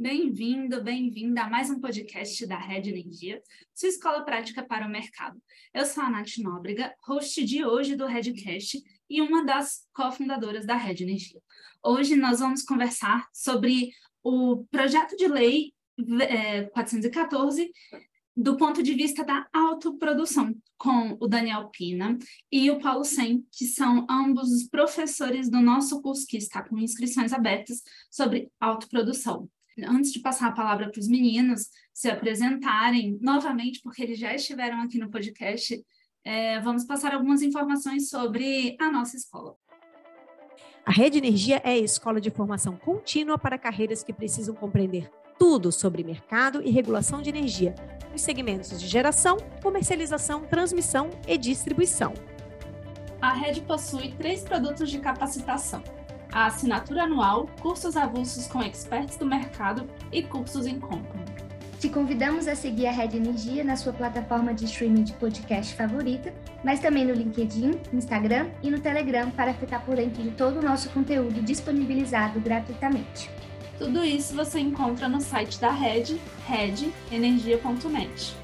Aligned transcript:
Bem-vindo, 0.00 0.82
bem-vinda 0.82 1.42
a 1.42 1.50
mais 1.50 1.68
um 1.68 1.78
podcast 1.78 2.46
da 2.46 2.56
Rede 2.56 2.88
Energia, 2.88 3.42
sua 3.74 3.90
escola 3.90 4.22
prática 4.22 4.64
para 4.64 4.86
o 4.86 4.90
mercado. 4.90 5.38
Eu 5.74 5.84
sou 5.84 6.02
a 6.02 6.08
Nath 6.08 6.38
Nóbrega, 6.38 6.94
host 7.06 7.44
de 7.44 7.66
hoje 7.66 7.94
do 7.94 8.06
Redcast 8.06 8.82
e 9.10 9.20
uma 9.20 9.44
das 9.44 9.86
cofundadoras 9.92 10.64
da 10.64 10.74
Rede 10.74 11.02
Energia. 11.02 11.38
Hoje 11.84 12.16
nós 12.16 12.40
vamos 12.40 12.62
conversar 12.62 13.28
sobre 13.30 13.90
o 14.22 14.64
projeto 14.70 15.14
de 15.18 15.28
lei 15.28 15.74
é, 16.22 16.62
414 16.70 17.70
do 18.34 18.56
ponto 18.56 18.82
de 18.82 18.94
vista 18.94 19.22
da 19.22 19.46
autoprodução, 19.52 20.56
com 20.78 21.18
o 21.20 21.28
Daniel 21.28 21.68
Pina 21.68 22.16
e 22.50 22.70
o 22.70 22.80
Paulo 22.80 23.04
Sem, 23.04 23.46
que 23.52 23.66
são 23.66 24.06
ambos 24.08 24.50
os 24.50 24.66
professores 24.66 25.50
do 25.50 25.60
nosso 25.60 26.00
curso 26.00 26.26
que 26.26 26.38
está 26.38 26.66
com 26.66 26.78
inscrições 26.78 27.34
abertas 27.34 27.82
sobre 28.10 28.50
autoprodução 28.58 29.46
antes 29.84 30.12
de 30.12 30.20
passar 30.20 30.48
a 30.48 30.52
palavra 30.52 30.90
para 30.90 31.00
os 31.00 31.08
meninos 31.08 31.68
se 31.92 32.10
apresentarem 32.10 33.18
novamente, 33.20 33.80
porque 33.82 34.02
eles 34.02 34.18
já 34.18 34.34
estiveram 34.34 34.80
aqui 34.80 34.98
no 34.98 35.10
podcast, 35.10 35.82
é, 36.24 36.60
vamos 36.60 36.84
passar 36.84 37.14
algumas 37.14 37.42
informações 37.42 38.08
sobre 38.08 38.76
a 38.80 38.90
nossa 38.90 39.16
escola. 39.16 39.54
A 40.84 40.92
Rede 40.92 41.18
Energia 41.18 41.60
é 41.62 41.70
a 41.70 41.78
escola 41.78 42.20
de 42.20 42.30
formação 42.30 42.76
contínua 42.76 43.38
para 43.38 43.58
carreiras 43.58 44.02
que 44.02 44.12
precisam 44.12 44.54
compreender 44.54 45.10
tudo 45.38 45.72
sobre 45.72 46.04
mercado 46.04 46.62
e 46.62 46.70
regulação 46.70 47.22
de 47.22 47.30
energia, 47.30 47.74
nos 48.12 48.20
segmentos 48.20 48.78
de 48.78 48.86
geração, 48.86 49.36
comercialização, 49.62 50.44
transmissão 50.46 51.10
e 51.26 51.38
distribuição. 51.38 52.12
A 53.22 53.32
rede 53.32 53.60
possui 53.62 54.12
três 54.12 54.42
produtos 54.42 54.90
de 54.90 54.98
capacitação: 54.98 55.82
a 56.32 56.46
assinatura 56.46 57.04
anual, 57.04 57.48
cursos 57.60 57.96
avulsos 57.96 58.46
com 58.46 58.62
experts 58.62 59.16
do 59.16 59.26
mercado 59.26 59.88
e 60.12 60.22
cursos 60.22 60.66
em 60.66 60.78
company. 60.78 61.24
Te 61.80 61.88
convidamos 61.88 62.46
a 62.46 62.54
seguir 62.54 62.86
a 62.88 62.92
Rede 62.92 63.16
Energia 63.16 63.64
na 63.64 63.74
sua 63.74 63.92
plataforma 63.92 64.52
de 64.52 64.66
streaming 64.66 65.02
de 65.02 65.14
podcast 65.14 65.74
favorita, 65.74 66.30
mas 66.62 66.78
também 66.78 67.06
no 67.06 67.14
LinkedIn, 67.14 67.80
Instagram 67.90 68.50
e 68.62 68.70
no 68.70 68.78
Telegram 68.78 69.30
para 69.30 69.54
ficar 69.54 69.80
por 69.80 69.96
dentro 69.96 70.22
de 70.22 70.30
todo 70.32 70.58
o 70.58 70.62
nosso 70.62 70.90
conteúdo 70.90 71.40
disponibilizado 71.40 72.38
gratuitamente. 72.38 73.30
Tudo 73.78 74.04
isso 74.04 74.34
você 74.34 74.60
encontra 74.60 75.08
no 75.08 75.22
site 75.22 75.58
da 75.58 75.70
Rede, 75.70 76.20
redenergia.net. 76.46 78.36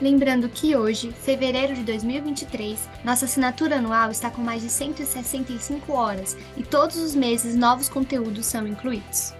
Lembrando 0.00 0.48
que 0.48 0.74
hoje, 0.74 1.12
fevereiro 1.12 1.74
de 1.74 1.82
2023, 1.84 2.88
nossa 3.04 3.26
assinatura 3.26 3.76
anual 3.76 4.10
está 4.10 4.30
com 4.30 4.40
mais 4.40 4.62
de 4.62 4.70
165 4.70 5.92
horas 5.92 6.38
e 6.56 6.62
todos 6.62 6.96
os 6.96 7.14
meses 7.14 7.54
novos 7.54 7.86
conteúdos 7.86 8.46
são 8.46 8.66
incluídos. 8.66 9.34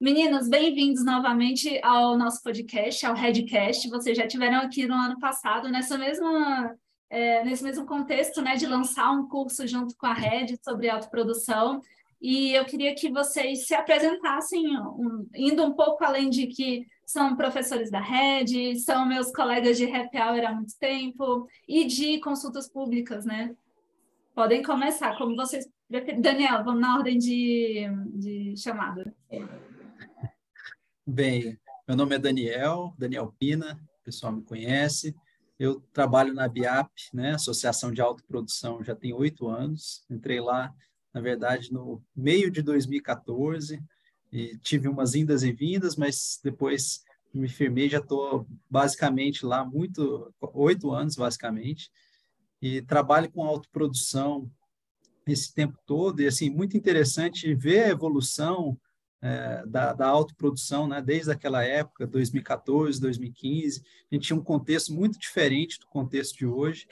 Meninos, 0.00 0.48
bem-vindos 0.48 1.04
novamente 1.04 1.78
ao 1.82 2.16
nosso 2.16 2.42
podcast, 2.42 3.04
ao 3.04 3.14
Redcast. 3.14 3.86
Vocês 3.90 4.16
já 4.16 4.26
tiveram 4.26 4.60
aqui 4.60 4.86
no 4.86 4.94
ano 4.94 5.18
passado, 5.18 5.68
nessa 5.68 5.98
mesma, 5.98 6.74
é, 7.10 7.44
nesse 7.44 7.62
mesmo 7.62 7.84
contexto, 7.84 8.40
né, 8.40 8.56
de 8.56 8.64
lançar 8.64 9.10
um 9.10 9.28
curso 9.28 9.66
junto 9.66 9.94
com 9.98 10.06
a 10.06 10.14
Red 10.14 10.56
sobre 10.64 10.88
autoprodução. 10.88 11.82
E 12.18 12.52
eu 12.52 12.64
queria 12.64 12.94
que 12.94 13.10
vocês 13.10 13.66
se 13.66 13.74
apresentassem, 13.74 14.74
um, 14.78 15.28
indo 15.34 15.62
um 15.62 15.74
pouco 15.74 16.02
além 16.02 16.30
de 16.30 16.46
que 16.46 16.86
são 17.06 17.36
professores 17.36 17.90
da 17.90 18.00
rede, 18.00 18.78
são 18.78 19.06
meus 19.06 19.30
colegas 19.30 19.76
de 19.76 19.84
happy 19.84 20.18
hour 20.18 20.44
há 20.44 20.52
muito 20.52 20.76
tempo 20.78 21.46
e 21.68 21.84
de 21.84 22.20
consultas 22.20 22.68
públicas, 22.68 23.24
né? 23.24 23.54
Podem 24.34 24.62
começar, 24.62 25.16
como 25.16 25.36
vocês 25.36 25.68
preferem. 25.88 26.20
Daniel, 26.20 26.64
vamos 26.64 26.80
na 26.80 26.96
ordem 26.96 27.18
de, 27.18 27.86
de 28.14 28.56
chamada. 28.56 29.14
Bem, 31.06 31.58
meu 31.86 31.96
nome 31.96 32.16
é 32.16 32.18
Daniel, 32.18 32.94
Daniel 32.98 33.34
Pina, 33.38 33.80
o 34.00 34.04
pessoal 34.04 34.32
me 34.32 34.42
conhece. 34.42 35.14
Eu 35.58 35.80
trabalho 35.92 36.34
na 36.34 36.48
BIAP, 36.48 36.90
né, 37.12 37.34
Associação 37.34 37.92
de 37.92 38.00
Autoprodução, 38.00 38.82
já 38.82 38.94
tem 38.94 39.12
oito 39.12 39.46
anos. 39.46 40.04
Entrei 40.10 40.40
lá, 40.40 40.74
na 41.12 41.20
verdade, 41.20 41.72
no 41.72 42.02
meio 42.16 42.50
de 42.50 42.60
2014, 42.60 43.80
e 44.34 44.58
tive 44.58 44.88
umas 44.88 45.14
indas 45.14 45.44
e 45.44 45.52
vindas, 45.52 45.94
mas 45.94 46.40
depois 46.42 47.04
me 47.32 47.48
firmei, 47.48 47.88
já 47.88 47.98
estou 47.98 48.44
basicamente 48.68 49.46
lá 49.46 49.64
muito, 49.64 50.34
oito 50.52 50.90
anos 50.90 51.14
basicamente, 51.14 51.88
e 52.60 52.82
trabalho 52.82 53.30
com 53.30 53.44
autoprodução 53.44 54.50
esse 55.24 55.54
tempo 55.54 55.78
todo, 55.86 56.20
e 56.20 56.26
assim, 56.26 56.50
muito 56.50 56.76
interessante 56.76 57.54
ver 57.54 57.84
a 57.84 57.88
evolução 57.90 58.76
é, 59.22 59.64
da, 59.66 59.92
da 59.92 60.08
autoprodução, 60.08 60.88
né, 60.88 61.00
desde 61.00 61.30
aquela 61.30 61.62
época, 61.62 62.04
2014, 62.04 63.00
2015, 63.00 63.82
a 64.10 64.14
gente 64.14 64.26
tinha 64.26 64.36
um 64.38 64.42
contexto 64.42 64.92
muito 64.92 65.16
diferente 65.16 65.78
do 65.78 65.86
contexto 65.86 66.36
de 66.36 66.46
hoje, 66.46 66.88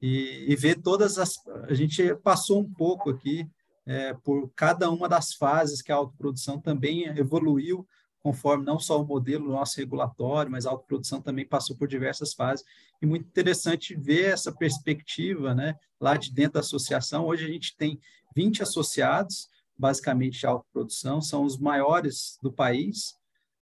e, 0.00 0.44
e 0.48 0.54
ver 0.54 0.80
todas 0.80 1.18
as, 1.18 1.36
a 1.68 1.74
gente 1.74 2.14
passou 2.16 2.60
um 2.60 2.72
pouco 2.72 3.10
aqui 3.10 3.48
é, 3.86 4.14
por 4.14 4.50
cada 4.54 4.90
uma 4.90 5.08
das 5.08 5.34
fases 5.34 5.82
que 5.82 5.92
a 5.92 5.96
autoprodução 5.96 6.58
também 6.58 7.04
evoluiu, 7.18 7.86
conforme 8.20 8.64
não 8.64 8.78
só 8.78 9.02
o 9.02 9.06
modelo 9.06 9.50
nosso 9.50 9.76
regulatório, 9.76 10.50
mas 10.50 10.64
a 10.64 10.70
autoprodução 10.70 11.20
também 11.20 11.46
passou 11.46 11.76
por 11.76 11.86
diversas 11.86 12.32
fases. 12.32 12.64
E 13.00 13.06
muito 13.06 13.26
interessante 13.26 13.94
ver 13.94 14.32
essa 14.32 14.50
perspectiva 14.50 15.54
né, 15.54 15.76
lá 16.00 16.16
de 16.16 16.32
dentro 16.32 16.54
da 16.54 16.60
associação. 16.60 17.26
Hoje 17.26 17.44
a 17.44 17.48
gente 17.48 17.76
tem 17.76 18.00
20 18.34 18.62
associados, 18.62 19.50
basicamente 19.76 20.40
de 20.40 20.46
autoprodução, 20.46 21.20
são 21.20 21.44
os 21.44 21.58
maiores 21.58 22.38
do 22.42 22.50
país, 22.50 23.14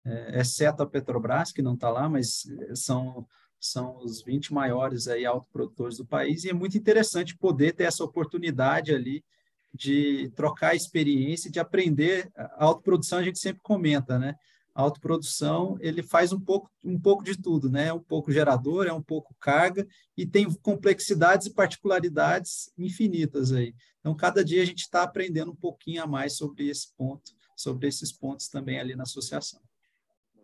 é, 0.04 0.40
exceto 0.40 0.82
a 0.82 0.86
Petrobras, 0.86 1.52
que 1.52 1.62
não 1.62 1.74
está 1.74 1.88
lá, 1.90 2.08
mas 2.08 2.42
são 2.74 3.26
são 3.60 3.98
os 3.98 4.22
20 4.22 4.54
maiores 4.54 5.08
aí 5.08 5.26
autoprodutores 5.26 5.96
do 5.96 6.06
país, 6.06 6.44
e 6.44 6.48
é 6.48 6.52
muito 6.52 6.78
interessante 6.78 7.36
poder 7.36 7.72
ter 7.72 7.84
essa 7.84 8.04
oportunidade 8.04 8.94
ali 8.94 9.24
de 9.78 10.30
trocar 10.34 10.74
experiência, 10.74 11.50
de 11.50 11.60
aprender. 11.60 12.30
A 12.34 12.64
autoprodução 12.64 13.18
a 13.18 13.22
gente 13.22 13.38
sempre 13.38 13.62
comenta, 13.62 14.18
né? 14.18 14.34
A 14.74 14.82
autoprodução 14.82 15.76
ele 15.80 16.02
faz 16.02 16.32
um 16.32 16.40
pouco, 16.40 16.70
um 16.84 17.00
pouco 17.00 17.24
de 17.24 17.40
tudo, 17.40 17.70
né? 17.70 17.86
É 17.86 17.92
um 17.92 18.02
pouco 18.02 18.32
gerador, 18.32 18.86
é 18.86 18.92
um 18.92 19.02
pouco 19.02 19.34
carga 19.40 19.86
e 20.16 20.26
tem 20.26 20.52
complexidades 20.52 21.46
e 21.46 21.54
particularidades 21.54 22.72
infinitas 22.76 23.52
aí. 23.52 23.74
Então, 24.00 24.14
cada 24.14 24.44
dia 24.44 24.62
a 24.62 24.66
gente 24.66 24.80
está 24.80 25.02
aprendendo 25.02 25.52
um 25.52 25.56
pouquinho 25.56 26.02
a 26.02 26.06
mais 26.06 26.36
sobre 26.36 26.68
esse 26.68 26.94
ponto, 26.96 27.32
sobre 27.56 27.88
esses 27.88 28.12
pontos 28.12 28.48
também 28.48 28.78
ali 28.78 28.94
na 28.94 29.02
associação. 29.04 29.60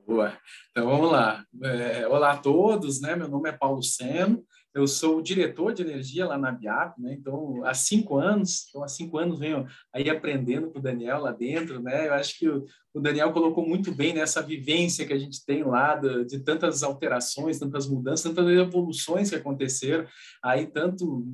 Boa. 0.06 0.37
Então, 0.71 0.87
vamos 0.87 1.11
lá. 1.11 1.44
É, 1.62 2.06
olá 2.06 2.33
a 2.33 2.37
todos, 2.37 3.00
né? 3.00 3.17
Meu 3.17 3.28
nome 3.28 3.49
é 3.49 3.53
Paulo 3.53 3.83
Seno, 3.83 4.44
eu 4.75 4.89
sou 4.89 5.23
diretor 5.23 5.73
de 5.73 5.83
energia 5.83 6.27
lá 6.27 6.37
na 6.37 6.51
Biap, 6.51 7.01
né? 7.01 7.15
Então, 7.15 7.65
há 7.65 7.73
cinco 7.73 8.19
anos, 8.19 8.67
então 8.69 8.83
há 8.83 8.89
cinco 8.89 9.19
anos 9.19 9.39
venho 9.39 9.67
aí 9.93 10.11
aprendendo 10.11 10.69
com 10.71 10.81
o 10.81 10.83
Daniel 10.83 11.21
lá 11.21 11.31
dentro, 11.31 11.81
né? 11.81 12.09
Eu 12.09 12.15
acho 12.15 12.37
que 12.37 12.49
o, 12.49 12.67
o 12.93 13.01
Daniel 13.01 13.33
colocou 13.33 13.65
muito 13.65 13.93
bem 13.93 14.12
nessa 14.12 14.43
vivência 14.43 15.07
que 15.07 15.12
a 15.12 15.19
gente 15.19 15.45
tem 15.47 15.62
lá 15.62 15.95
de, 15.95 16.25
de, 16.25 16.41
tantas 16.41 16.83
alterações, 16.83 17.59
tantas 17.59 17.89
mudanças, 17.89 18.33
tantas 18.33 18.49
evoluções 18.49 19.31
que 19.31 19.37
aconteceram 19.37 20.07
aí 20.43 20.67
tanto 20.67 21.25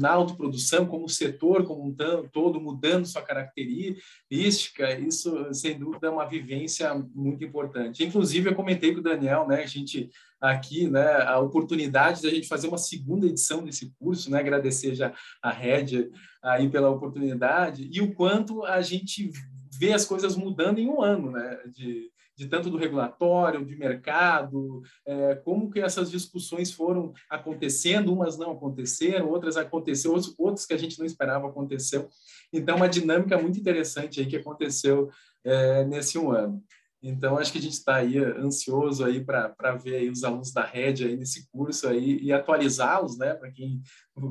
na 0.00 0.10
autoprodução 0.10 0.86
como 0.86 1.06
o 1.06 1.08
setor 1.08 1.64
como 1.64 1.84
um 1.84 1.96
todo 2.32 2.60
mudando 2.60 3.06
sua 3.06 3.22
característica. 3.22 4.92
Isso, 4.98 5.52
sem 5.52 5.76
dúvida, 5.76 6.06
é 6.06 6.10
uma 6.10 6.28
vivência 6.28 6.94
muito 7.12 7.44
importante. 7.44 8.04
Inclusive, 8.04 8.50
eu 8.50 8.54
comentei 8.54 8.92
com 8.92 9.00
o 9.00 9.02
Daniel, 9.02 9.48
né? 9.48 9.62
A 9.62 9.66
gente 9.66 10.10
aqui, 10.40 10.88
né, 10.88 11.22
a 11.22 11.38
oportunidade 11.38 12.20
de 12.20 12.28
a 12.28 12.30
gente 12.30 12.48
fazer 12.48 12.68
uma 12.68 12.78
segunda 12.78 13.26
edição 13.26 13.64
desse 13.64 13.92
curso, 13.98 14.30
né, 14.30 14.38
agradecer 14.38 14.94
já 14.94 15.12
a 15.42 15.50
Red 15.50 16.10
aí 16.42 16.68
pela 16.68 16.90
oportunidade 16.90 17.88
e 17.92 18.00
o 18.00 18.14
quanto 18.14 18.64
a 18.64 18.80
gente 18.80 19.30
vê 19.78 19.92
as 19.92 20.04
coisas 20.04 20.36
mudando 20.36 20.78
em 20.78 20.88
um 20.88 21.02
ano, 21.02 21.30
né, 21.30 21.58
de, 21.66 22.10
de 22.36 22.46
tanto 22.46 22.70
do 22.70 22.78
regulatório, 22.78 23.64
de 23.64 23.76
mercado, 23.76 24.82
é, 25.04 25.34
como 25.36 25.70
que 25.70 25.80
essas 25.80 26.10
discussões 26.10 26.72
foram 26.72 27.12
acontecendo, 27.28 28.12
umas 28.12 28.38
não 28.38 28.52
aconteceram, 28.52 29.28
outras 29.28 29.56
aconteceram, 29.56 30.14
outros, 30.14 30.34
outros 30.38 30.66
que 30.66 30.74
a 30.74 30.78
gente 30.78 30.98
não 30.98 31.06
esperava 31.06 31.48
aconteceu. 31.48 32.08
Então, 32.52 32.76
uma 32.76 32.88
dinâmica 32.88 33.36
muito 33.38 33.58
interessante 33.58 34.20
aí 34.20 34.26
que 34.26 34.36
aconteceu 34.36 35.10
é, 35.44 35.84
nesse 35.84 36.18
um 36.18 36.30
ano. 36.30 36.62
Então, 37.02 37.38
acho 37.38 37.52
que 37.52 37.58
a 37.58 37.62
gente 37.62 37.74
está 37.74 37.96
aí 37.96 38.18
ansioso 38.18 39.04
aí 39.04 39.24
para 39.24 39.76
ver 39.76 39.96
aí 39.96 40.10
os 40.10 40.24
alunos 40.24 40.52
da 40.52 40.64
Rede 40.64 41.04
aí 41.04 41.16
nesse 41.16 41.48
curso 41.50 41.88
aí 41.88 42.18
e 42.20 42.32
atualizá-los, 42.32 43.16
né, 43.16 43.34
para 43.34 43.50
quem 43.52 43.80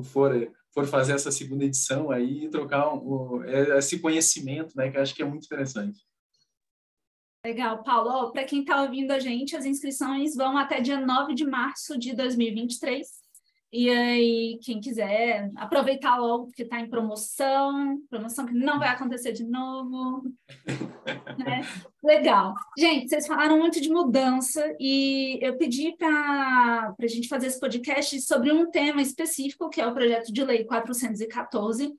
for 0.04 0.50
for 0.78 0.86
fazer 0.86 1.14
essa 1.14 1.32
segunda 1.32 1.64
edição 1.64 2.10
aí 2.10 2.44
e 2.44 2.50
trocar 2.50 2.92
um, 2.94 3.42
esse 3.76 3.98
conhecimento, 3.98 4.76
né, 4.76 4.90
que 4.90 4.98
acho 4.98 5.14
que 5.14 5.22
é 5.22 5.24
muito 5.24 5.44
interessante. 5.44 5.98
Legal, 7.44 7.82
Paulo. 7.82 8.30
Para 8.32 8.44
quem 8.44 8.60
está 8.60 8.82
ouvindo 8.82 9.10
a 9.12 9.18
gente, 9.18 9.56
as 9.56 9.64
inscrições 9.64 10.34
vão 10.34 10.58
até 10.58 10.80
dia 10.80 11.00
9 11.00 11.34
de 11.34 11.44
março 11.44 11.98
de 11.98 12.14
2023. 12.14 13.08
E 13.70 13.90
aí, 13.90 14.58
quem 14.62 14.80
quiser 14.80 15.50
aproveitar 15.56 16.16
logo, 16.16 16.46
porque 16.46 16.62
está 16.62 16.80
em 16.80 16.88
promoção, 16.88 18.00
promoção 18.08 18.46
que 18.46 18.54
não 18.54 18.78
vai 18.78 18.88
acontecer 18.88 19.32
de 19.32 19.44
novo. 19.44 20.22
né? 21.38 21.60
Legal. 22.02 22.54
Gente, 22.78 23.08
vocês 23.08 23.26
falaram 23.26 23.58
muito 23.58 23.78
de 23.80 23.90
mudança 23.90 24.64
e 24.80 25.38
eu 25.42 25.58
pedi 25.58 25.94
para 25.98 26.94
a 26.98 27.06
gente 27.06 27.28
fazer 27.28 27.48
esse 27.48 27.60
podcast 27.60 28.18
sobre 28.22 28.50
um 28.50 28.70
tema 28.70 29.02
específico, 29.02 29.68
que 29.68 29.82
é 29.82 29.86
o 29.86 29.92
projeto 29.92 30.32
de 30.32 30.42
lei 30.44 30.64
414, 30.64 31.94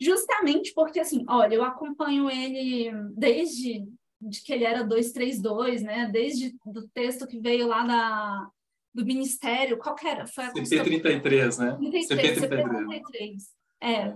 justamente 0.00 0.72
porque, 0.72 1.00
assim, 1.00 1.24
olha, 1.28 1.54
eu 1.54 1.64
acompanho 1.64 2.30
ele 2.30 2.92
desde 3.16 3.84
de 4.20 4.42
que 4.42 4.52
ele 4.52 4.64
era 4.64 4.82
232, 4.82 5.82
né? 5.82 6.08
Desde 6.12 6.56
o 6.66 6.88
texto 6.88 7.26
que 7.26 7.40
veio 7.40 7.68
lá 7.68 7.84
da 7.84 8.50
do 8.94 9.04
Ministério, 9.04 9.78
qual 9.78 9.94
que 9.94 10.06
era? 10.06 10.26
Foi 10.26 10.44
a 10.44 10.52
CP33, 10.52 11.58
né? 11.58 11.76
33, 11.76 12.38
CP33. 12.38 13.36
É. 13.80 14.14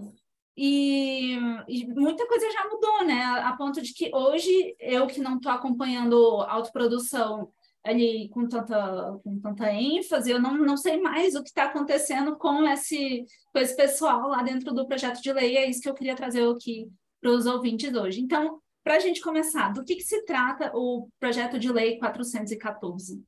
E, 0.57 1.35
e, 1.69 1.87
muita 1.87 2.27
coisa 2.27 2.51
já 2.51 2.69
mudou, 2.69 3.05
né? 3.05 3.23
A, 3.23 3.55
ponto 3.57 3.81
de 3.81 3.95
que 3.95 4.11
hoje, 4.15 4.77
eu 4.79 5.07
que 5.07 5.21
não 5.21 5.37
estou 5.37 5.51
acompanhando 5.51 6.17
autoprodução 6.43 7.51
ali 7.85 8.29
com 8.29 8.47
tanta, 8.47 9.19
com 9.25 9.41
tanta 9.41 9.73
ênfase, 9.73 10.31
eu 10.31 10.41
não, 10.41 10.57
não 10.57 10.77
sei 10.77 11.01
mais 11.01 11.35
o 11.35 11.43
que 11.43 11.49
está 11.49 11.65
acontecendo 11.65 12.37
com 12.37 12.67
esse, 12.69 13.25
com 13.53 13.59
esse 13.59 13.75
pessoal 13.75 14.29
lá 14.29 14.43
dentro 14.43 14.73
do 14.73 14.87
projeto 14.87 15.21
de 15.21 15.33
lei, 15.33 15.57
é 15.57 15.69
isso 15.69 15.81
que 15.81 15.89
eu 15.89 15.95
queria 15.95 16.15
trazer 16.15 16.47
aqui 16.49 16.89
para 17.21 17.31
os 17.31 17.47
ouvintes 17.47 17.93
hoje. 17.93 18.21
Então, 18.21 18.61
para 18.85 18.97
a 18.97 18.99
gente 19.01 19.21
começar, 19.21 19.73
do 19.73 19.85
que, 19.85 19.97
que 19.97 20.03
se 20.03 20.25
trata 20.25 20.71
o 20.75 21.09
projeto 21.19 21.59
de 21.59 21.73
lei 21.73 21.99
414? 21.99 23.23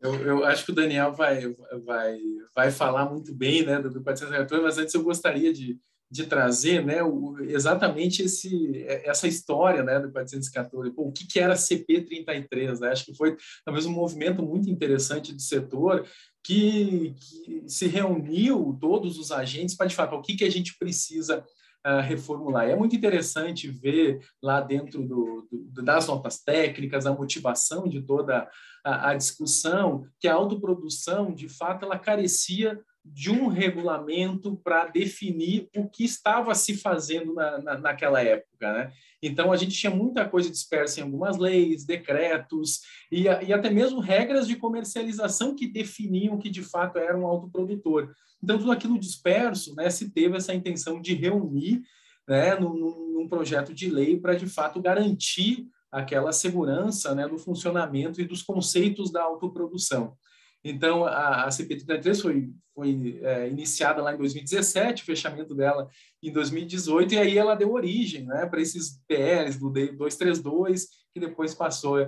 Eu, 0.00 0.14
eu, 0.14 0.44
acho 0.44 0.64
que 0.64 0.72
o 0.72 0.74
Daniel 0.74 1.12
vai, 1.12 1.54
vai, 1.84 2.18
vai 2.54 2.70
falar 2.70 3.10
muito 3.10 3.34
bem 3.34 3.64
né, 3.64 3.78
do 3.80 4.02
414, 4.02 4.62
mas 4.62 4.78
antes 4.78 4.94
eu 4.94 5.02
gostaria 5.02 5.52
de, 5.52 5.78
de 6.10 6.26
trazer 6.26 6.84
né, 6.84 7.02
o, 7.02 7.38
exatamente 7.40 8.22
esse, 8.22 8.84
essa 8.86 9.28
história 9.28 9.82
né, 9.82 10.00
do 10.00 10.10
414. 10.10 10.90
Pô, 10.92 11.02
o 11.02 11.12
que, 11.12 11.26
que 11.26 11.38
era 11.38 11.54
CP33? 11.54 12.80
Né? 12.80 12.88
Acho 12.88 13.04
que 13.04 13.14
foi 13.14 13.36
talvez 13.64 13.84
um 13.84 13.92
movimento 13.92 14.42
muito 14.42 14.70
interessante 14.70 15.34
do 15.34 15.40
setor 15.40 16.06
que, 16.42 17.14
que 17.44 17.62
se 17.68 17.86
reuniu 17.86 18.78
todos 18.80 19.18
os 19.18 19.30
agentes 19.30 19.76
para, 19.76 19.86
de 19.86 19.94
fato, 19.94 20.16
o 20.16 20.22
que, 20.22 20.34
que 20.34 20.44
a 20.44 20.50
gente 20.50 20.76
precisa 20.78 21.44
uh, 21.86 22.00
reformular. 22.00 22.68
E 22.68 22.72
é 22.72 22.76
muito 22.76 22.96
interessante 22.96 23.68
ver 23.68 24.20
lá 24.42 24.60
dentro 24.60 25.02
do, 25.06 25.48
do, 25.50 25.82
das 25.82 26.06
notas 26.06 26.42
técnicas 26.42 27.06
a 27.06 27.14
motivação 27.14 27.88
de 27.88 28.02
toda 28.02 28.48
a, 28.84 29.10
a 29.10 29.14
discussão 29.14 30.06
que 30.18 30.28
a 30.28 30.34
autoprodução, 30.34 31.32
de 31.32 31.48
fato, 31.48 31.84
ela 31.84 31.98
carecia 31.98 32.80
de 33.04 33.30
um 33.30 33.48
regulamento 33.48 34.56
para 34.62 34.86
definir 34.86 35.68
o 35.74 35.88
que 35.88 36.04
estava 36.04 36.54
se 36.54 36.76
fazendo 36.76 37.34
na, 37.34 37.58
na, 37.58 37.78
naquela 37.78 38.22
época. 38.22 38.72
Né? 38.72 38.92
Então, 39.22 39.52
a 39.52 39.56
gente 39.56 39.76
tinha 39.76 39.94
muita 39.94 40.28
coisa 40.28 40.50
dispersa 40.50 41.00
em 41.00 41.02
algumas 41.02 41.38
leis, 41.38 41.84
decretos 41.84 42.80
e, 43.10 43.22
e 43.22 43.52
até 43.52 43.70
mesmo 43.70 44.00
regras 44.00 44.46
de 44.46 44.56
comercialização 44.56 45.54
que 45.54 45.66
definiam 45.66 46.38
que, 46.38 46.50
de 46.50 46.62
fato, 46.62 46.98
era 46.98 47.16
um 47.16 47.26
autoprodutor. 47.26 48.12
Então, 48.42 48.58
tudo 48.58 48.72
aquilo 48.72 48.98
disperso, 48.98 49.74
né, 49.74 49.88
se 49.90 50.10
teve 50.10 50.36
essa 50.36 50.54
intenção 50.54 51.00
de 51.00 51.14
reunir 51.14 51.82
né, 52.28 52.54
num, 52.54 52.74
num 53.14 53.28
projeto 53.28 53.74
de 53.74 53.90
lei 53.90 54.18
para, 54.18 54.34
de 54.34 54.46
fato, 54.46 54.80
garantir 54.80 55.66
aquela 55.90 56.32
segurança 56.32 57.14
né, 57.14 57.26
do 57.26 57.38
funcionamento 57.38 58.20
e 58.20 58.24
dos 58.24 58.42
conceitos 58.42 59.10
da 59.10 59.22
autoprodução. 59.22 60.16
Então, 60.64 61.04
a, 61.04 61.44
a 61.44 61.48
CP33 61.48 62.20
foi, 62.20 62.50
foi 62.74 63.20
é, 63.22 63.48
iniciada 63.48 64.02
lá 64.02 64.14
em 64.14 64.18
2017, 64.18 65.02
o 65.02 65.06
fechamento 65.06 65.54
dela 65.54 65.88
em 66.22 66.32
2018, 66.32 67.14
e 67.14 67.18
aí 67.18 67.38
ela 67.38 67.54
deu 67.54 67.72
origem 67.72 68.26
né, 68.26 68.46
para 68.46 68.60
esses 68.60 69.00
PLs 69.08 69.58
do 69.58 69.70
232, 69.70 70.86
que 71.12 71.20
depois 71.20 71.54
passou 71.54 71.98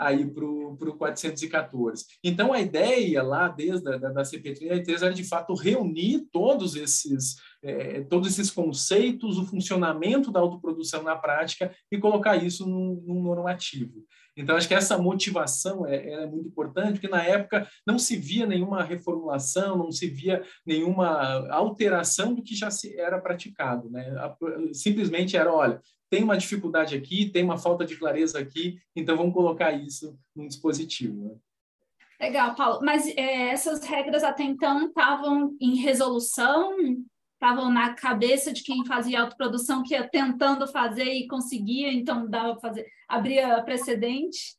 aí 0.00 0.24
para 0.24 0.44
o 0.46 0.96
414. 0.96 2.06
Então, 2.24 2.54
a 2.54 2.60
ideia 2.60 3.22
lá, 3.22 3.48
desde 3.48 3.86
a 3.86 3.98
da, 3.98 4.08
da 4.08 4.22
CP33, 4.22 5.02
era 5.02 5.12
de 5.12 5.24
fato 5.24 5.52
reunir 5.52 6.26
todos 6.32 6.74
esses, 6.74 7.36
é, 7.62 8.02
todos 8.02 8.28
esses 8.28 8.50
conceitos, 8.50 9.38
o 9.38 9.46
funcionamento 9.46 10.30
da 10.30 10.40
autoprodução 10.40 11.02
na 11.02 11.16
prática 11.16 11.74
e 11.90 11.98
colocar 11.98 12.36
isso 12.36 12.66
num, 12.66 13.02
num 13.06 13.22
normativo. 13.22 14.04
Então, 14.36 14.56
acho 14.56 14.68
que 14.68 14.74
essa 14.74 14.96
motivação 14.96 15.86
é, 15.86 16.12
é, 16.12 16.26
muito 16.26 16.48
importante, 16.48 16.92
porque 16.92 17.08
na 17.08 17.22
época 17.22 17.68
não 17.86 17.98
se 17.98 18.16
via 18.16 18.46
nenhuma 18.46 18.82
reformulação, 18.82 19.76
não 19.76 19.90
se 19.90 20.08
via 20.08 20.42
nenhuma 20.64 21.48
alteração 21.50 22.34
do 22.34 22.42
que 22.42 22.54
já 22.54 22.70
se 22.70 22.98
era 22.98 23.20
praticado. 23.20 23.90
Né? 23.90 24.06
Simplesmente 24.72 25.36
era, 25.36 25.52
olha, 25.52 25.80
tem 26.08 26.24
uma 26.24 26.38
dificuldade 26.38 26.96
aqui, 26.96 27.28
tem 27.28 27.44
uma 27.44 27.58
falta 27.58 27.84
de 27.84 27.96
clareza 27.96 28.38
aqui, 28.38 28.78
então 28.96 29.16
vamos 29.16 29.34
colocar 29.34 29.72
isso 29.72 30.18
num 30.34 30.48
dispositivo. 30.48 31.28
Né? 31.28 31.34
Legal, 32.20 32.54
Paulo. 32.54 32.80
Mas 32.82 33.06
é, 33.16 33.48
essas 33.48 33.84
regras 33.84 34.22
até 34.22 34.42
então 34.42 34.88
estavam 34.88 35.56
em 35.60 35.76
resolução, 35.76 36.76
estavam 37.40 37.72
na 37.72 37.94
cabeça 37.94 38.52
de 38.52 38.62
quem 38.62 38.84
fazia 38.84 39.22
autoprodução, 39.22 39.82
que 39.82 39.94
ia 39.94 40.06
tentando 40.06 40.68
fazer 40.68 41.10
e 41.10 41.26
conseguia, 41.26 41.90
então 41.90 42.28
dava 42.28 42.60
fazer, 42.60 42.86
abria 43.08 43.62
precedente. 43.62 44.56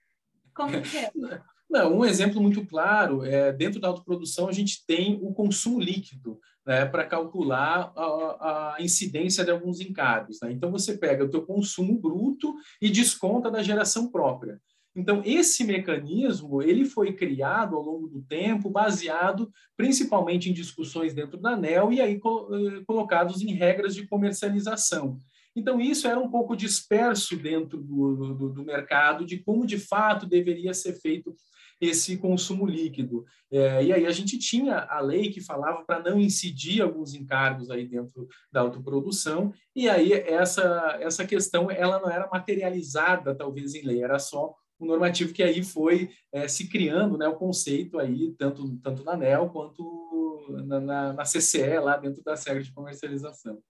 Como 0.56 0.82
que 0.82 0.98
é? 0.98 1.12
Não, 1.70 2.00
um 2.00 2.04
exemplo 2.04 2.42
muito 2.42 2.66
claro 2.66 3.24
é 3.24 3.54
dentro 3.54 3.80
da 3.80 3.88
autoprodução 3.88 4.50
a 4.50 4.52
gente 4.52 4.86
tem 4.86 5.18
o 5.22 5.34
consumo 5.34 5.80
líquido 5.80 6.38
né, 6.66 6.86
para 6.86 7.06
calcular 7.06 7.94
a, 7.96 8.76
a, 8.76 8.82
incidência 8.82 9.46
de 9.46 9.52
alguns 9.52 9.80
encargos. 9.80 10.40
Né? 10.42 10.52
Então 10.52 10.70
você 10.70 10.98
pega 10.98 11.24
o 11.24 11.30
teu 11.30 11.46
consumo 11.46 11.98
bruto 11.98 12.54
e 12.82 12.90
desconta 12.90 13.50
da 13.50 13.64
geração 13.64 14.12
própria. 14.12 14.60
Então 14.96 15.22
esse 15.26 15.64
mecanismo 15.64 16.62
ele 16.62 16.86
foi 16.86 17.14
criado 17.14 17.76
ao 17.76 17.82
longo 17.82 18.08
do 18.08 18.22
tempo, 18.22 18.70
baseado 18.70 19.52
principalmente 19.78 20.50
em 20.50 20.54
discussões 20.54 21.14
dentro 21.14 21.38
da 21.38 21.52
ANEL 21.52 21.94
e 21.94 22.02
aí 22.02 22.16
eh, 22.16 22.84
colocados 22.86 23.42
em 23.42 23.54
regras 23.54 23.96
de 23.96 24.08
comercialização. 24.08 25.20
Então, 25.56 25.82
isso 25.82 26.08
era 26.08 26.20
um 26.20 26.30
pouco 26.30 26.56
disperso 26.56 27.36
dentro 27.36 27.78
do, 27.78 28.34
do, 28.34 28.50
do, 28.50 28.64
mercado, 28.64 29.26
de 29.26 29.38
como 29.38 29.66
de 29.66 29.78
fato 29.78 30.26
deveria 30.26 30.74
ser 30.74 30.94
feito 30.94 31.36
esse 31.80 32.16
consumo 32.18 32.66
líquido. 32.66 33.26
É, 33.52 33.84
e 33.84 33.92
aí 33.92 34.06
a 34.06 34.12
gente 34.12 34.38
tinha 34.38 34.78
a 34.78 35.00
lei 35.02 35.30
que 35.30 35.42
falava 35.42 35.84
para 35.84 36.00
não 36.00 36.20
incidir 36.20 36.82
alguns 36.82 37.16
encargos 37.16 37.70
aí 37.72 37.86
dentro 37.86 38.30
da 38.52 38.62
autoprodução, 38.62 39.52
e 39.76 39.90
aí 39.90 40.14
essa, 40.14 40.98
essa 41.02 41.26
questão 41.26 41.72
ela 41.72 42.00
não 42.00 42.10
era 42.10 42.30
materializada 42.32 43.36
talvez 43.36 43.74
em 43.74 43.82
lei, 43.82 44.04
era 44.04 44.20
só 44.20 44.56
um 44.82 44.88
normativo 44.88 45.32
que 45.32 45.44
aí 45.44 45.64
foi 45.64 46.10
é, 46.32 46.48
se 46.48 46.68
criando 46.68 47.18
né, 47.18 47.28
o 47.28 47.36
conceito 47.36 48.00
aí, 48.00 48.34
tanto, 48.34 48.78
tanto 48.78 49.04
na 49.04 49.14
ANEL 49.14 49.50
quanto 49.50 50.48
na, 50.66 50.80
na, 50.80 51.14
na 51.14 51.24
CCE, 51.24 51.80
lá 51.80 51.98
dentro 51.98 52.24
da 52.24 52.34
regra 52.36 52.64
de 52.64 52.74
comercialização. 52.74 53.62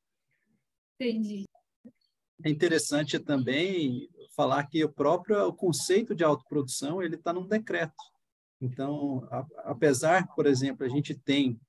Entendi. 0.95 1.43
É 2.43 2.49
interessante 2.49 3.19
também 3.19 4.09
falar 4.35 4.63
que 4.67 4.83
o 4.83 4.89
próprio 4.89 5.47
o 5.47 5.53
conceito 5.53 6.15
de 6.15 6.23
autoprodução 6.23 7.03
ele 7.03 7.15
está 7.15 7.33
num 7.33 7.45
decreto. 7.45 7.93
Então, 8.61 9.27
a, 9.29 9.45
apesar, 9.65 10.27
por 10.33 10.45
exemplo, 10.45 10.85
a 10.85 10.89
gente 10.89 11.13
tem 11.13 11.59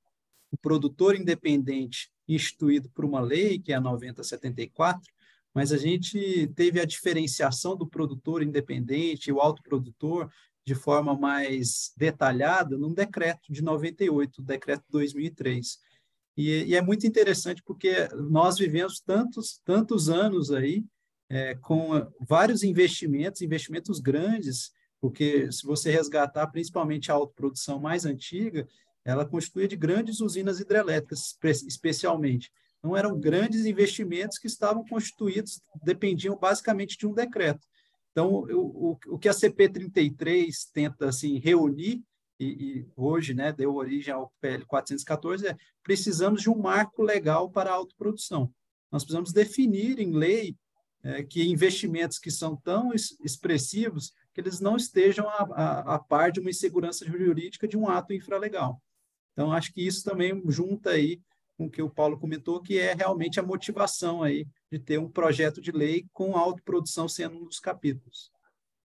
o 0.50 0.56
produtor 0.56 1.16
independente 1.16 2.12
instituído 2.28 2.88
por 2.90 3.04
uma 3.04 3.20
lei, 3.20 3.58
que 3.58 3.72
é 3.72 3.76
a 3.76 3.80
9074, 3.80 5.02
mas 5.54 5.72
a 5.72 5.76
gente 5.76 6.46
teve 6.54 6.80
a 6.80 6.84
diferenciação 6.84 7.76
do 7.76 7.86
produtor 7.86 8.42
independente 8.42 9.28
e 9.28 9.32
o 9.32 9.40
autoprodutor 9.40 10.30
de 10.64 10.74
forma 10.74 11.14
mais 11.14 11.92
detalhada 11.96 12.76
num 12.78 12.94
decreto 12.94 13.52
de 13.52 13.62
98, 13.62 14.40
o 14.40 14.44
decreto 14.44 14.84
2003. 14.90 15.78
E, 16.36 16.64
e, 16.64 16.74
é 16.74 16.80
muito 16.80 17.06
interessante 17.06 17.62
porque 17.62 18.08
nós 18.30 18.58
vivemos 18.58 19.00
tantos, 19.00 19.60
tantos 19.64 20.08
anos 20.08 20.50
aí 20.50 20.84
é, 21.28 21.54
com 21.56 21.90
vários 22.20 22.62
investimentos, 22.62 23.42
investimentos 23.42 24.00
grandes, 24.00 24.72
porque 25.00 25.50
se 25.50 25.66
você 25.66 25.90
resgatar 25.90 26.46
principalmente 26.46 27.10
a 27.10 27.14
autoprodução 27.14 27.80
mais 27.80 28.06
antiga, 28.06 28.66
ela 29.04 29.26
constituía 29.26 29.66
de 29.66 29.76
grandes 29.76 30.20
usinas 30.20 30.60
hidrelétricas, 30.60 31.36
especialmente. 31.66 32.52
Não 32.82 32.96
eram 32.96 33.18
grandes 33.18 33.64
investimentos 33.64 34.38
que 34.38 34.46
estavam 34.46 34.84
constituídos, 34.84 35.60
dependiam 35.82 36.36
basicamente 36.36 36.98
de 36.98 37.06
um 37.06 37.14
decreto. 37.14 37.66
Então, 38.10 38.30
o, 38.30 38.90
o, 38.90 38.98
o 39.14 39.18
que 39.18 39.28
a 39.28 39.32
CP33 39.32 40.50
tenta 40.72 41.08
assim, 41.08 41.38
reunir, 41.38 42.02
e, 42.38 42.46
e, 42.46 42.86
hoje 42.96 43.34
né, 43.34 43.52
deu 43.52 43.74
origem 43.74 44.12
ao 44.12 44.32
PL 44.40 44.64
414, 44.66 45.46
é 45.46 45.56
precisamos 45.82 46.42
de 46.42 46.50
um 46.50 46.58
marco 46.58 47.02
legal 47.02 47.50
para 47.50 47.70
a 47.70 47.74
autoprodução. 47.74 48.52
Nós 48.90 49.04
precisamos 49.04 49.32
definir 49.32 49.98
em 50.00 50.12
lei 50.12 50.56
é, 51.04 51.22
que 51.22 51.42
investimentos 51.44 52.18
que 52.18 52.30
são 52.30 52.56
tão 52.56 52.92
expressivos 52.94 54.12
que 54.34 54.40
eles 54.40 54.60
não 54.60 54.76
estejam 54.76 55.28
a, 55.28 55.48
a, 55.52 55.94
a, 55.94 55.98
par 55.98 56.32
de 56.32 56.40
uma 56.40 56.50
insegurança 56.50 57.04
jurídica 57.04 57.68
de 57.68 57.76
um 57.76 57.88
ato 57.88 58.12
infralegal. 58.12 58.80
Então, 59.32 59.52
acho 59.52 59.72
que 59.72 59.86
isso 59.86 60.04
também 60.04 60.42
junta 60.48 60.90
aí 60.90 61.20
com 61.56 61.66
o 61.66 61.70
que 61.70 61.82
o 61.82 61.90
Paulo 61.90 62.18
comentou, 62.18 62.60
que 62.60 62.78
é 62.78 62.94
realmente 62.94 63.38
a 63.38 63.42
motivação 63.42 64.22
aí 64.22 64.46
de 64.70 64.78
ter 64.78 64.98
um 64.98 65.08
projeto 65.08 65.60
de 65.60 65.70
lei 65.70 66.06
com 66.12 66.36
autoprodução 66.36 67.08
sendo 67.08 67.38
um 67.38 67.44
dos 67.44 67.60
capítulos. 67.60 68.30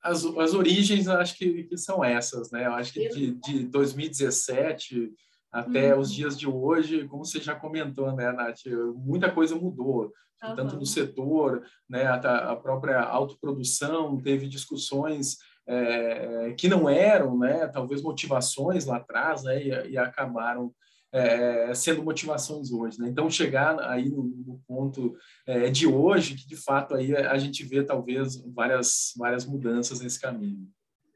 As, 0.03 0.25
as 0.25 0.55
origens, 0.55 1.09
acho 1.09 1.37
que, 1.37 1.65
que 1.65 1.77
são 1.77 2.05
essas, 2.05 2.51
né? 2.51 2.67
Eu 2.67 2.75
acho 2.75 2.93
que 2.93 3.09
de, 3.09 3.35
de 3.35 3.65
2017 3.65 5.13
até 5.51 5.95
uhum. 5.95 6.01
os 6.01 6.13
dias 6.13 6.39
de 6.39 6.47
hoje, 6.47 7.09
como 7.09 7.25
você 7.25 7.41
já 7.41 7.55
comentou, 7.55 8.13
né, 8.13 8.31
Nath, 8.31 8.67
muita 8.95 9.33
coisa 9.33 9.55
mudou, 9.55 10.13
uhum. 10.43 10.55
tanto 10.55 10.77
no 10.77 10.85
setor, 10.85 11.63
né, 11.89 12.05
a, 12.05 12.53
a 12.53 12.57
própria 12.57 13.01
autoprodução, 13.01 14.21
teve 14.21 14.49
discussões 14.49 15.39
é, 15.67 16.55
que 16.59 16.69
não 16.69 16.89
eram, 16.89 17.39
né, 17.39 17.67
talvez 17.69 18.03
motivações 18.03 18.85
lá 18.85 18.99
atrás, 18.99 19.45
né, 19.45 19.63
e, 19.63 19.93
e 19.93 19.99
acabaram 19.99 20.75
é, 21.17 21.75
sendo 21.75 22.03
motivações 22.03 22.71
hoje. 22.71 23.01
Né? 23.01 23.09
Então, 23.09 23.31
chegar 23.31 23.81
aí 23.89 24.11
no, 24.11 24.25
no 24.25 24.61
ponto 24.67 25.17
é, 25.47 25.71
de 25.71 25.87
hoje, 25.87 26.35
que 26.35 26.47
de 26.47 26.57
fato 26.57 26.95
aí 26.95 27.17
a 27.17 27.39
gente 27.39 27.65
vê 27.65 27.83
talvez 27.83 28.37
várias, 28.55 29.15
várias 29.17 29.47
mudanças 29.47 30.01
nesse 30.01 30.21
caminho. 30.21 30.69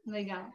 Legal. 0.07 0.51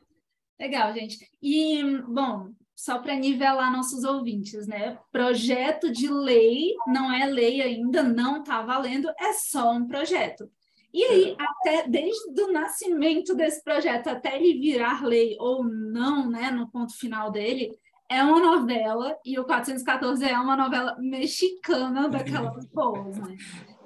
Legal, 0.59 0.93
gente. 0.93 1.17
E, 1.41 1.83
bom, 2.07 2.49
só 2.75 2.97
para 2.97 3.15
nivelar 3.15 3.71
nossos 3.71 4.03
ouvintes, 4.03 4.65
né? 4.67 4.97
Projeto 5.11 5.91
de 5.91 6.09
lei 6.09 6.73
não 6.87 7.13
é 7.13 7.25
lei 7.25 7.61
ainda, 7.61 8.01
não 8.01 8.39
está 8.39 8.61
valendo, 8.63 9.09
é 9.19 9.33
só 9.33 9.71
um 9.71 9.87
projeto. 9.87 10.49
E 10.93 11.03
aí, 11.03 11.35
até 11.37 11.87
desde 11.89 12.41
o 12.41 12.53
nascimento 12.53 13.35
desse 13.35 13.61
projeto 13.61 14.07
até 14.07 14.37
ele 14.37 14.59
virar 14.59 15.03
lei 15.03 15.35
ou 15.37 15.61
não, 15.61 16.29
né, 16.29 16.49
no 16.51 16.71
ponto 16.71 16.97
final 16.97 17.29
dele, 17.29 17.77
é 18.09 18.23
uma 18.23 18.39
novela, 18.39 19.17
e 19.25 19.39
o 19.39 19.45
414 19.45 20.23
é 20.25 20.37
uma 20.37 20.55
novela 20.55 20.95
mexicana 20.99 22.07
daquelas 22.07 22.65
boas, 22.69 23.17
né? 23.17 23.35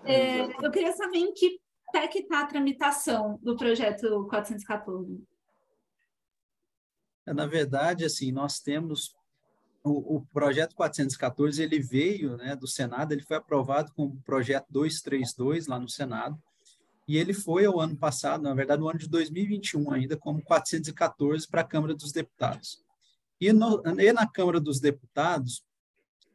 É, 0.05 0.65
eu 0.65 0.71
queria 0.71 0.91
saber 0.93 1.17
em 1.17 1.33
que 1.33 1.59
pé 1.91 2.07
que 2.07 2.19
está 2.19 2.41
a 2.41 2.45
tramitação 2.45 3.39
do 3.41 3.55
projeto 3.55 4.27
414. 4.29 5.23
É, 7.27 7.33
na 7.33 7.45
verdade, 7.45 8.05
assim, 8.05 8.31
nós 8.31 8.59
temos 8.59 9.15
o, 9.83 10.17
o, 10.17 10.25
projeto 10.27 10.75
414, 10.75 11.61
ele 11.61 11.79
veio 11.79 12.37
né, 12.37 12.55
do 12.55 12.67
Senado, 12.67 13.11
ele 13.11 13.23
foi 13.23 13.37
aprovado 13.37 13.91
como 13.93 14.21
projeto 14.23 14.67
232 14.69 15.67
lá 15.67 15.79
no 15.79 15.87
Senado, 15.87 16.37
e 17.07 17.17
ele 17.17 17.33
foi 17.33 17.65
ao 17.65 17.79
ano 17.79 17.97
passado, 17.97 18.43
na 18.43 18.53
verdade, 18.53 18.81
no 18.81 18.89
ano 18.89 18.99
de 18.99 19.09
2021 19.09 19.91
ainda, 19.91 20.17
como 20.17 20.43
414 20.43 21.47
para 21.47 21.61
a 21.61 21.67
Câmara 21.67 21.95
dos 21.95 22.11
Deputados. 22.11 22.83
E, 23.39 23.53
no, 23.53 23.81
e 23.99 24.11
na 24.11 24.27
Câmara 24.27 24.59
dos 24.59 24.79
Deputados, 24.79 25.63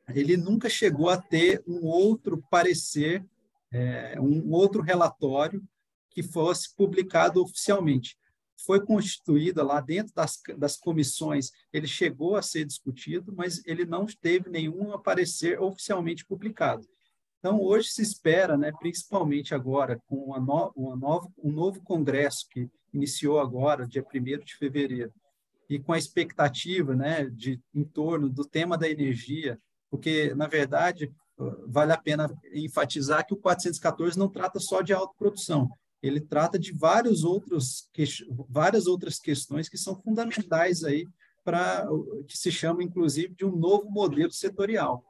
ele 0.08 0.36
nunca 0.36 0.68
chegou 0.68 1.08
a 1.08 1.20
ter 1.20 1.62
um 1.66 1.84
outro 1.86 2.42
parecer, 2.50 3.24
é, 3.72 4.20
um 4.20 4.52
outro 4.52 4.82
relatório 4.82 5.62
que 6.10 6.22
fosse 6.22 6.74
publicado 6.74 7.42
oficialmente. 7.42 8.16
Foi 8.64 8.84
constituída 8.84 9.62
lá 9.62 9.80
dentro 9.80 10.14
das, 10.14 10.40
das 10.56 10.76
comissões, 10.76 11.50
ele 11.72 11.86
chegou 11.86 12.36
a 12.36 12.42
ser 12.42 12.64
discutido, 12.64 13.34
mas 13.36 13.62
ele 13.66 13.84
não 13.84 14.06
teve 14.06 14.48
nenhum 14.48 14.98
parecer 14.98 15.60
oficialmente 15.60 16.24
publicado. 16.24 16.86
Então, 17.38 17.60
hoje 17.60 17.88
se 17.88 18.00
espera, 18.00 18.56
né, 18.56 18.72
principalmente 18.78 19.54
agora, 19.54 20.00
com 20.06 20.16
uma 20.16 20.40
no, 20.40 20.72
uma 20.74 20.96
novo, 20.96 21.32
um 21.36 21.52
novo 21.52 21.82
congresso 21.82 22.48
que 22.48 22.70
iniciou 22.92 23.38
agora, 23.38 23.86
dia 23.86 24.02
1 24.02 24.44
de 24.44 24.56
fevereiro, 24.56 25.12
e 25.68 25.78
com 25.78 25.92
a 25.92 25.98
expectativa 25.98 26.94
né, 26.94 27.24
de 27.26 27.60
em 27.74 27.84
torno 27.84 28.28
do 28.28 28.44
tema 28.44 28.76
da 28.76 28.88
energia, 28.88 29.58
porque, 29.90 30.34
na 30.34 30.46
verdade, 30.46 31.12
vale 31.66 31.92
a 31.92 31.98
pena 31.98 32.32
enfatizar 32.52 33.26
que 33.26 33.34
o 33.34 33.38
414 33.38 34.18
não 34.18 34.28
trata 34.28 34.58
só 34.60 34.82
de 34.82 34.92
autoprodução, 34.92 35.70
ele 36.02 36.20
trata 36.20 36.58
de 36.58 36.72
vários 36.72 37.24
outros, 37.24 37.88
várias 38.48 38.86
outras 38.86 39.18
questões 39.18 39.68
que 39.68 39.78
são 39.78 39.96
fundamentais 40.02 40.84
aí 40.84 41.08
para 41.42 41.86
que 42.26 42.36
se 42.36 42.50
chama, 42.50 42.82
inclusive, 42.82 43.34
de 43.34 43.44
um 43.44 43.56
novo 43.56 43.90
modelo 43.90 44.30
setorial. 44.30 45.04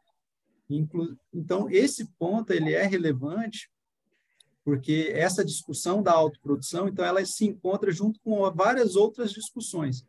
Então, 1.32 1.68
esse 1.68 2.06
ponto 2.18 2.52
ele 2.52 2.72
é 2.72 2.86
relevante 2.86 3.68
porque 4.64 5.12
essa 5.14 5.44
discussão 5.44 6.02
da 6.02 6.12
autoprodução, 6.12 6.88
então, 6.88 7.04
ela 7.04 7.24
se 7.26 7.44
encontra 7.44 7.92
junto 7.92 8.18
com 8.20 8.50
várias 8.50 8.96
outras 8.96 9.30
discussões. 9.30 10.02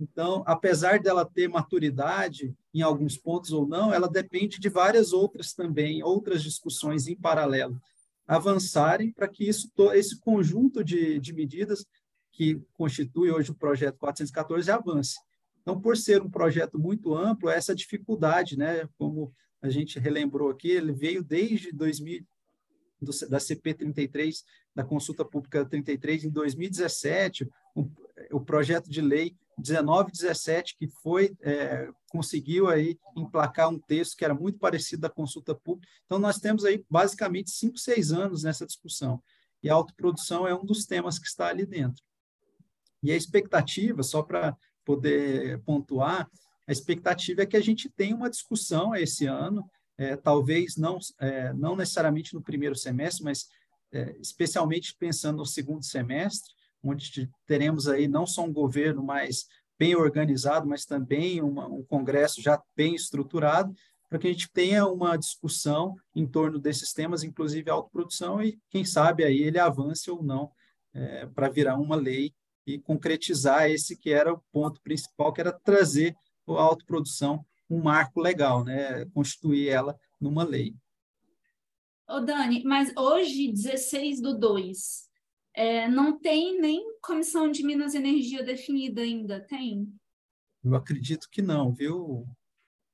Então, 0.00 0.42
apesar 0.46 1.00
dela 1.00 1.24
ter 1.24 1.48
maturidade 1.48 2.54
em 2.72 2.82
alguns 2.82 3.16
pontos 3.16 3.52
ou 3.52 3.66
não, 3.66 3.92
ela 3.92 4.08
depende 4.08 4.58
de 4.60 4.68
várias 4.68 5.12
outras 5.12 5.54
também, 5.54 6.02
outras 6.02 6.42
discussões 6.42 7.08
em 7.08 7.16
paralelo, 7.16 7.80
avançarem 8.26 9.10
para 9.10 9.28
que 9.28 9.48
isso, 9.48 9.70
esse 9.94 10.18
conjunto 10.20 10.84
de, 10.84 11.18
de 11.18 11.32
medidas 11.32 11.84
que 12.30 12.60
constitui 12.74 13.30
hoje 13.30 13.50
o 13.50 13.54
projeto 13.54 13.96
414 13.98 14.70
avance. 14.70 15.16
Então, 15.62 15.80
por 15.80 15.96
ser 15.96 16.22
um 16.22 16.30
projeto 16.30 16.78
muito 16.78 17.14
amplo, 17.14 17.48
essa 17.48 17.74
dificuldade, 17.74 18.58
né, 18.58 18.86
como 18.98 19.32
a 19.62 19.70
gente 19.70 19.98
relembrou 19.98 20.50
aqui, 20.50 20.68
ele 20.70 20.92
veio 20.92 21.24
desde 21.24 21.72
2000, 21.72 22.24
do, 23.00 23.10
da 23.28 23.40
CP 23.40 23.74
33, 23.74 24.44
da 24.74 24.84
consulta 24.84 25.24
pública 25.24 25.64
33, 25.64 26.24
em 26.24 26.30
2017, 26.30 27.48
o, 27.74 27.90
o 28.32 28.40
projeto 28.40 28.90
de 28.90 29.00
lei 29.00 29.34
1917, 29.58 30.76
que 30.78 30.86
foi 30.86 31.34
é, 31.40 31.88
conseguiu 32.10 32.68
aí 32.68 32.98
emplacar 33.16 33.68
um 33.68 33.78
texto 33.78 34.16
que 34.16 34.24
era 34.24 34.34
muito 34.34 34.58
parecido 34.58 35.02
da 35.02 35.10
consulta 35.10 35.54
pública. 35.54 35.88
Então, 36.04 36.18
nós 36.18 36.38
temos 36.38 36.64
aí 36.64 36.84
basicamente 36.88 37.50
cinco, 37.50 37.78
seis 37.78 38.12
anos 38.12 38.42
nessa 38.42 38.66
discussão. 38.66 39.22
E 39.62 39.70
a 39.70 39.74
autoprodução 39.74 40.46
é 40.46 40.54
um 40.54 40.64
dos 40.64 40.84
temas 40.84 41.18
que 41.18 41.26
está 41.26 41.48
ali 41.48 41.64
dentro. 41.64 42.02
E 43.02 43.10
a 43.10 43.16
expectativa, 43.16 44.02
só 44.02 44.22
para 44.22 44.56
poder 44.84 45.60
pontuar, 45.62 46.28
a 46.66 46.72
expectativa 46.72 47.42
é 47.42 47.46
que 47.46 47.56
a 47.56 47.62
gente 47.62 47.88
tenha 47.88 48.14
uma 48.14 48.30
discussão 48.30 48.94
esse 48.94 49.26
ano, 49.26 49.68
é, 49.98 50.16
talvez 50.16 50.76
não, 50.76 50.98
é, 51.18 51.52
não 51.52 51.76
necessariamente 51.76 52.34
no 52.34 52.42
primeiro 52.42 52.74
semestre, 52.74 53.24
mas 53.24 53.48
é, 53.92 54.16
especialmente 54.20 54.94
pensando 54.98 55.38
no 55.38 55.46
segundo 55.46 55.84
semestre, 55.84 56.52
onde 56.82 57.30
teremos 57.46 57.88
aí 57.88 58.06
não 58.08 58.26
só 58.26 58.42
um 58.44 58.52
governo 58.52 59.02
mais 59.02 59.46
bem 59.78 59.94
organizado, 59.94 60.66
mas 60.66 60.84
também 60.84 61.42
uma, 61.42 61.66
um 61.68 61.82
Congresso 61.82 62.40
já 62.40 62.60
bem 62.74 62.94
estruturado, 62.94 63.74
para 64.08 64.18
que 64.18 64.28
a 64.28 64.30
gente 64.30 64.50
tenha 64.52 64.86
uma 64.86 65.16
discussão 65.16 65.96
em 66.14 66.26
torno 66.26 66.58
desses 66.58 66.92
temas, 66.92 67.24
inclusive 67.24 67.68
autoprodução, 67.68 68.42
e 68.42 68.58
quem 68.70 68.84
sabe 68.84 69.24
aí 69.24 69.42
ele 69.42 69.58
avance 69.58 70.10
ou 70.10 70.22
não 70.22 70.50
é, 70.94 71.26
para 71.26 71.48
virar 71.48 71.76
uma 71.76 71.96
lei 71.96 72.32
e 72.66 72.78
concretizar 72.78 73.70
esse 73.70 73.96
que 73.96 74.10
era 74.10 74.32
o 74.32 74.42
ponto 74.52 74.80
principal, 74.80 75.32
que 75.32 75.40
era 75.40 75.52
trazer 75.52 76.16
a 76.48 76.52
autoprodução 76.52 77.44
um 77.68 77.82
marco 77.82 78.20
legal, 78.20 78.64
né? 78.64 79.04
constituir 79.06 79.68
ela 79.68 79.98
numa 80.20 80.44
lei. 80.44 80.74
Ô 82.08 82.20
Dani, 82.20 82.62
mas 82.64 82.92
hoje, 82.96 83.50
16 83.50 84.20
do 84.20 84.38
2, 84.38 85.08
é, 85.56 85.88
não 85.88 86.18
tem 86.18 86.60
nem 86.60 86.84
comissão 87.00 87.50
de 87.50 87.64
Minas 87.64 87.94
e 87.94 87.96
Energia 87.96 88.44
definida 88.44 89.00
ainda, 89.00 89.40
tem? 89.40 89.90
Eu 90.62 90.74
acredito 90.74 91.28
que 91.30 91.40
não, 91.40 91.72
viu? 91.72 92.26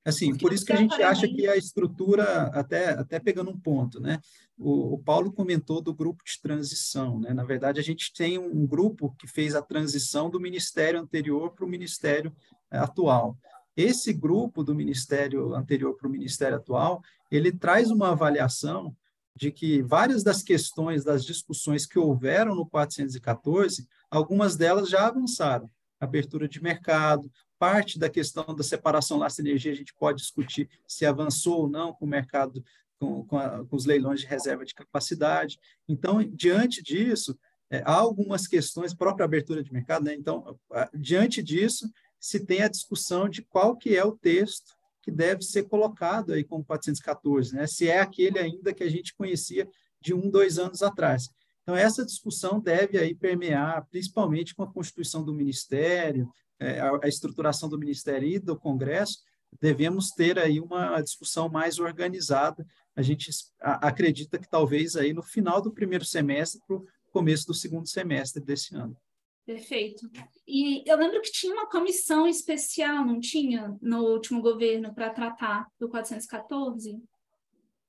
Assim, 0.04 0.30
Porque 0.30 0.42
por 0.42 0.52
isso 0.52 0.64
que 0.64 0.72
a 0.72 0.76
gente 0.76 1.02
acha 1.02 1.26
que 1.26 1.46
a 1.46 1.56
estrutura, 1.56 2.44
até, 2.48 2.90
até 2.90 3.18
pegando 3.18 3.50
um 3.50 3.58
ponto, 3.58 4.00
né? 4.00 4.20
O, 4.56 4.94
o, 4.94 4.98
Paulo 4.98 5.32
comentou 5.32 5.80
do 5.80 5.94
grupo 5.94 6.22
de 6.24 6.40
transição, 6.40 7.18
né? 7.18 7.32
Na 7.32 7.44
verdade, 7.44 7.80
a 7.80 7.82
gente 7.82 8.12
tem 8.12 8.38
um, 8.38 8.66
grupo 8.66 9.14
que 9.18 9.26
fez 9.26 9.54
a 9.54 9.62
transição 9.62 10.30
do 10.30 10.40
ministério 10.40 11.00
anterior 11.00 11.52
para 11.52 11.64
o 11.64 11.68
ministério 11.68 12.34
é, 12.70 12.78
atual. 12.78 13.36
Esse 13.76 14.12
grupo 14.12 14.62
do 14.62 14.74
ministério 14.74 15.54
anterior 15.54 15.96
para 15.96 16.06
o 16.06 16.10
ministério 16.10 16.56
atual, 16.56 17.02
ele 17.30 17.50
traz 17.50 17.90
uma 17.90 18.10
avaliação 18.10 18.94
de 19.34 19.50
que 19.50 19.82
várias 19.82 20.22
das 20.22 20.42
questões, 20.42 21.04
das 21.04 21.24
discussões 21.24 21.86
que 21.86 21.98
houveram 21.98 22.54
no 22.54 22.66
414, 22.66 23.88
algumas 24.10 24.56
delas 24.56 24.88
já 24.88 25.06
avançaram. 25.06 25.70
Abertura 25.98 26.48
de 26.48 26.62
mercado, 26.62 27.30
parte 27.58 27.98
da 27.98 28.10
questão 28.10 28.44
da 28.54 28.62
separação 28.62 29.18
laço-energia, 29.18 29.72
a 29.72 29.76
gente 29.76 29.94
pode 29.94 30.18
discutir 30.18 30.68
se 30.86 31.06
avançou 31.06 31.60
ou 31.60 31.68
não 31.68 31.92
com 31.92 32.04
o 32.04 32.08
mercado, 32.08 32.62
com, 32.98 33.24
com, 33.24 33.38
a, 33.38 33.64
com 33.64 33.76
os 33.76 33.86
leilões 33.86 34.20
de 34.20 34.26
reserva 34.26 34.64
de 34.64 34.74
capacidade. 34.74 35.58
Então, 35.88 36.22
diante 36.22 36.82
disso, 36.82 37.38
é, 37.70 37.82
há 37.86 37.94
algumas 37.94 38.46
questões, 38.46 38.92
própria 38.92 39.24
abertura 39.24 39.62
de 39.62 39.72
mercado, 39.72 40.04
né? 40.04 40.14
então, 40.14 40.58
diante 40.92 41.42
disso, 41.42 41.90
se 42.20 42.44
tem 42.44 42.62
a 42.62 42.68
discussão 42.68 43.28
de 43.28 43.42
qual 43.42 43.76
que 43.76 43.96
é 43.96 44.04
o 44.04 44.16
texto 44.16 44.76
que 45.02 45.10
deve 45.10 45.42
ser 45.42 45.64
colocado 45.64 46.32
aí 46.32 46.44
como 46.44 46.64
414, 46.64 47.54
né? 47.54 47.66
se 47.66 47.88
é 47.88 48.00
aquele 48.00 48.38
ainda 48.38 48.72
que 48.72 48.84
a 48.84 48.88
gente 48.88 49.14
conhecia 49.14 49.68
de 50.00 50.14
um, 50.14 50.30
dois 50.30 50.58
anos 50.58 50.82
atrás. 50.82 51.28
Então, 51.62 51.76
essa 51.76 52.04
discussão 52.04 52.60
deve 52.60 52.98
aí 52.98 53.14
permear, 53.14 53.86
principalmente 53.90 54.54
com 54.54 54.62
a 54.62 54.72
constituição 54.72 55.24
do 55.24 55.34
Ministério, 55.34 56.28
é, 56.58 56.80
a, 56.80 57.08
estruturação 57.08 57.68
do 57.68 57.78
Ministério 57.78 58.28
e 58.28 58.38
do 58.38 58.56
Congresso, 58.56 59.18
devemos 59.60 60.10
ter 60.10 60.38
aí 60.38 60.60
uma 60.60 61.00
discussão 61.00 61.48
mais 61.48 61.78
organizada. 61.78 62.66
A 62.96 63.02
gente 63.02 63.30
acredita 63.60 64.38
que 64.38 64.48
talvez 64.48 64.96
aí 64.96 65.12
no 65.12 65.22
final 65.22 65.60
do 65.60 65.72
primeiro 65.72 66.04
semestre 66.04 66.60
para 66.66 66.76
o 66.76 66.86
começo 67.12 67.46
do 67.46 67.54
segundo 67.54 67.88
semestre 67.88 68.42
desse 68.42 68.74
ano. 68.74 68.96
Perfeito. 69.44 70.08
E 70.46 70.88
eu 70.88 70.96
lembro 70.96 71.20
que 71.20 71.32
tinha 71.32 71.52
uma 71.52 71.68
comissão 71.68 72.28
especial, 72.28 73.04
não 73.04 73.18
tinha, 73.18 73.76
no 73.82 74.04
último 74.04 74.40
governo, 74.40 74.94
para 74.94 75.10
tratar 75.10 75.66
do 75.78 75.88
414? 75.88 77.02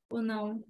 Ou 0.10 0.22
não? 0.22 0.64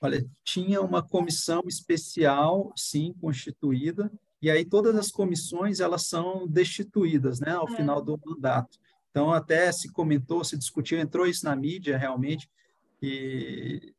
Olha, 0.00 0.24
tinha 0.44 0.80
uma 0.80 1.02
comissão 1.02 1.62
especial, 1.66 2.72
sim, 2.76 3.14
constituída, 3.20 4.12
e 4.40 4.50
aí 4.50 4.64
todas 4.64 4.94
as 4.94 5.10
comissões 5.10 5.80
elas 5.80 6.06
são 6.06 6.46
destituídas, 6.46 7.40
né, 7.40 7.52
ao 7.52 7.68
é. 7.68 7.74
final 7.74 8.00
do 8.00 8.20
mandato. 8.24 8.78
Então 9.10 9.32
até 9.32 9.72
se 9.72 9.90
comentou, 9.90 10.44
se 10.44 10.56
discutiu, 10.56 10.98
entrou 10.98 11.26
isso 11.26 11.44
na 11.44 11.56
mídia 11.56 11.98
realmente, 11.98 12.48
e 13.02 13.94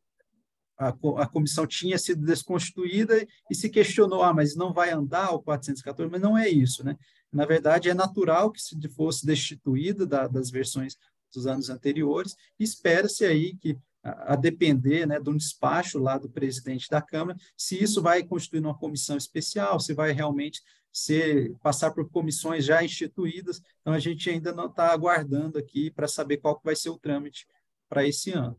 a, 0.80 0.96
a 1.18 1.28
comissão 1.28 1.68
tinha 1.68 1.98
sido 1.98 2.26
desconstituída 2.26 3.28
e 3.52 3.54
se 3.54 3.70
questionou, 3.70 4.24
ah, 4.24 4.34
mas 4.34 4.56
não 4.56 4.72
vai 4.72 4.92
andar 4.92 5.32
o 5.32 5.42
414, 5.42 6.10
mas 6.10 6.22
não 6.22 6.38
é 6.38 6.48
isso, 6.48 6.86
né? 6.86 6.96
Na 7.32 7.46
verdade, 7.46 7.90
é 7.90 7.94
natural 7.94 8.50
que 8.50 8.62
se 8.62 8.76
fosse 8.90 9.26
destituída 9.26 10.06
da, 10.06 10.26
das 10.26 10.50
versões 10.50 10.96
dos 11.34 11.46
anos 11.46 11.70
anteriores, 11.70 12.36
espera-se 12.58 13.26
aí 13.26 13.56
que 13.58 13.78
a 14.02 14.38
depender 14.38 15.06
né, 15.06 15.20
de 15.20 15.30
um 15.30 15.36
despacho 15.36 16.00
lá 16.00 16.18
do 16.18 16.30
presidente 16.30 16.90
da 16.90 17.02
Câmara, 17.02 17.38
se 17.58 17.82
isso 17.84 18.02
vai 18.02 18.24
constituir 18.24 18.62
uma 18.62 18.78
comissão 18.78 19.18
especial, 19.18 19.78
se 19.80 19.94
vai 19.94 20.14
realmente 20.14 20.62
ser 20.92 21.54
passar 21.62 21.92
por 21.92 22.10
comissões 22.10 22.64
já 22.64 22.82
instituídas. 22.82 23.62
Então, 23.82 23.94
a 23.94 24.00
gente 24.00 24.30
ainda 24.30 24.54
não 24.54 24.68
está 24.68 24.92
aguardando 24.92 25.58
aqui 25.60 25.92
para 25.92 26.08
saber 26.08 26.38
qual 26.38 26.60
vai 26.64 26.78
ser 26.78 26.90
o 26.90 26.98
trâmite 26.98 27.46
para 27.90 28.08
esse 28.08 28.32
ano. 28.32 28.58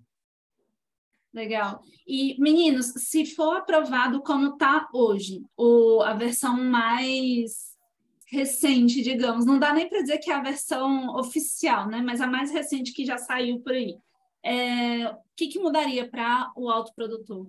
Legal. 1.32 1.80
E, 2.06 2.40
meninos, 2.40 2.86
se 2.86 3.24
for 3.24 3.56
aprovado 3.56 4.22
como 4.22 4.54
está 4.54 4.88
hoje, 4.92 5.42
o, 5.56 6.02
a 6.02 6.12
versão 6.12 6.56
mais 6.56 7.70
recente, 8.26 9.02
digamos, 9.02 9.44
não 9.44 9.58
dá 9.58 9.72
nem 9.72 9.88
para 9.88 10.02
dizer 10.02 10.18
que 10.18 10.30
é 10.30 10.34
a 10.34 10.42
versão 10.42 11.16
oficial, 11.16 11.88
né? 11.88 12.00
Mas 12.00 12.20
a 12.20 12.26
mais 12.26 12.50
recente 12.50 12.92
que 12.92 13.04
já 13.04 13.18
saiu 13.18 13.60
por 13.60 13.72
aí 13.72 13.96
é, 14.42 15.08
o 15.08 15.18
que, 15.36 15.48
que 15.48 15.58
mudaria 15.58 16.08
para 16.08 16.50
o 16.56 16.68
autoprodutor? 16.70 17.46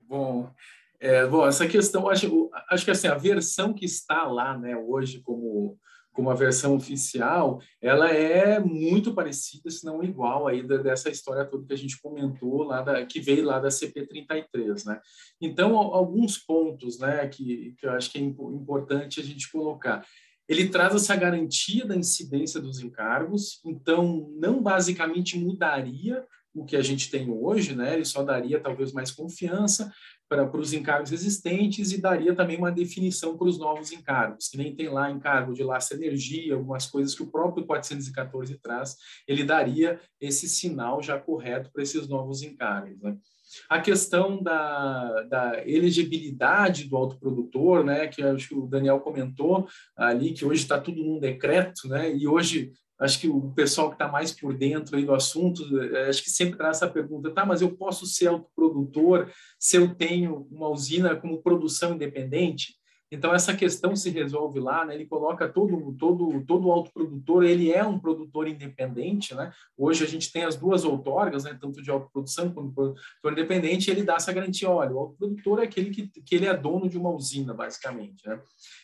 Bom, 0.00 0.50
é, 0.98 1.26
bom, 1.26 1.46
essa 1.46 1.66
questão, 1.66 2.08
acho, 2.08 2.50
acho 2.70 2.84
que 2.84 2.90
assim, 2.90 3.08
a 3.08 3.14
versão 3.14 3.72
que 3.72 3.84
está 3.84 4.24
lá 4.24 4.56
né, 4.56 4.76
hoje 4.76 5.20
como, 5.20 5.78
como 6.12 6.30
a 6.30 6.34
versão 6.34 6.74
oficial, 6.76 7.60
ela 7.80 8.10
é 8.10 8.58
muito 8.58 9.14
parecida, 9.14 9.70
se 9.70 9.84
não 9.84 10.02
igual 10.02 10.46
aí 10.46 10.62
dessa 10.62 11.08
história 11.08 11.44
toda 11.44 11.66
que 11.66 11.72
a 11.72 11.78
gente 11.78 12.00
comentou 12.00 12.62
lá 12.64 12.82
da, 12.82 13.04
que 13.06 13.20
veio 13.20 13.44
lá 13.44 13.58
da 13.58 13.68
CP33, 13.68 14.84
né? 14.86 15.00
Então, 15.40 15.76
alguns 15.76 16.38
pontos, 16.38 16.98
né, 16.98 17.26
que, 17.28 17.74
que 17.78 17.86
eu 17.86 17.92
acho 17.92 18.10
que 18.10 18.18
é 18.18 18.22
importante 18.22 19.20
a 19.20 19.22
gente 19.22 19.50
colocar. 19.50 20.04
Ele 20.48 20.68
traz 20.68 20.94
essa 20.94 21.14
garantia 21.14 21.86
da 21.86 21.94
incidência 21.94 22.60
dos 22.60 22.80
encargos, 22.80 23.60
então 23.64 24.28
não 24.32 24.60
basicamente 24.60 25.38
mudaria 25.38 26.26
o 26.54 26.64
que 26.64 26.76
a 26.76 26.82
gente 26.82 27.10
tem 27.10 27.30
hoje, 27.30 27.74
né? 27.74 27.94
Ele 27.94 28.04
só 28.04 28.22
daria 28.22 28.60
talvez 28.60 28.92
mais 28.92 29.10
confiança 29.10 29.92
para, 30.28 30.48
os 30.56 30.72
encargos 30.72 31.10
existentes 31.10 31.90
e 31.92 32.00
daria 32.00 32.34
também 32.34 32.56
uma 32.56 32.70
definição 32.70 33.36
para 33.36 33.48
os 33.48 33.58
novos 33.58 33.90
encargos, 33.90 34.48
que 34.48 34.56
nem 34.56 34.74
tem 34.74 34.88
lá 34.88 35.10
encargo 35.10 35.52
de 35.52 35.64
laço 35.64 35.92
energia, 35.94 36.54
algumas 36.54 36.86
coisas 36.86 37.14
que 37.14 37.22
o 37.22 37.30
próprio 37.30 37.66
414 37.66 38.56
traz, 38.58 38.96
ele 39.26 39.42
daria 39.42 40.00
esse 40.20 40.48
sinal 40.48 41.02
já 41.02 41.18
correto 41.18 41.70
para 41.72 41.82
esses 41.82 42.06
novos 42.06 42.42
encargos, 42.42 43.00
né? 43.00 43.16
A 43.68 43.80
questão 43.80 44.40
da, 44.40 45.22
da 45.22 45.68
elegibilidade 45.68 46.88
do 46.88 46.96
autoprodutor, 46.96 47.82
né, 47.82 48.06
que 48.06 48.22
acho 48.22 48.48
que 48.48 48.54
o 48.54 48.66
Daniel 48.66 49.00
comentou 49.00 49.66
ali, 49.96 50.32
que 50.32 50.44
hoje 50.44 50.62
está 50.62 50.80
tudo 50.80 51.02
num 51.02 51.18
decreto, 51.18 51.88
né, 51.88 52.14
e 52.14 52.28
hoje 52.28 52.70
acho 53.00 53.18
que 53.18 53.28
o 53.28 53.50
pessoal 53.52 53.88
que 53.88 53.94
está 53.94 54.08
mais 54.08 54.30
por 54.30 54.54
dentro 54.56 54.96
aí 54.96 55.04
do 55.04 55.14
assunto, 55.14 55.62
eh, 55.80 56.08
acho 56.08 56.22
que 56.22 56.30
sempre 56.30 56.58
traz 56.58 56.76
essa 56.76 56.88
pergunta, 56.88 57.30
tá, 57.30 57.46
mas 57.46 57.62
eu 57.62 57.74
posso 57.74 58.06
ser 58.06 58.28
autoprodutor 58.28 59.30
se 59.58 59.76
eu 59.76 59.94
tenho 59.94 60.46
uma 60.50 60.68
usina 60.68 61.16
como 61.16 61.42
produção 61.42 61.94
independente? 61.94 62.79
Então 63.10 63.34
essa 63.34 63.54
questão 63.54 63.96
se 63.96 64.08
resolve 64.10 64.60
lá, 64.60 64.84
né? 64.84 64.94
Ele 64.94 65.06
coloca 65.06 65.48
todo 65.48 65.92
todo 65.98 66.44
todo 66.46 66.70
autoprodutor, 66.70 67.44
ele 67.44 67.72
é 67.72 67.84
um 67.84 67.98
produtor 67.98 68.46
independente, 68.46 69.34
né? 69.34 69.52
Hoje 69.76 70.04
a 70.04 70.06
gente 70.06 70.30
tem 70.30 70.44
as 70.44 70.56
duas 70.56 70.84
outorgas, 70.84 71.44
né? 71.44 71.58
Tanto 71.60 71.82
de 71.82 71.90
autoprodução 71.90 72.52
quanto 72.52 72.72
produtor 72.72 73.32
independente, 73.32 73.90
ele 73.90 74.02
dá 74.02 74.14
essa 74.14 74.32
garantia, 74.32 74.70
olha, 74.70 74.92
o 74.92 74.98
autoprodutor 74.98 75.60
é 75.60 75.64
aquele 75.64 75.90
que, 75.90 76.06
que 76.06 76.34
ele 76.34 76.46
é 76.46 76.56
dono 76.56 76.88
de 76.88 76.96
uma 76.96 77.10
usina, 77.10 77.52
basicamente, 77.52 78.26
né? 78.28 78.40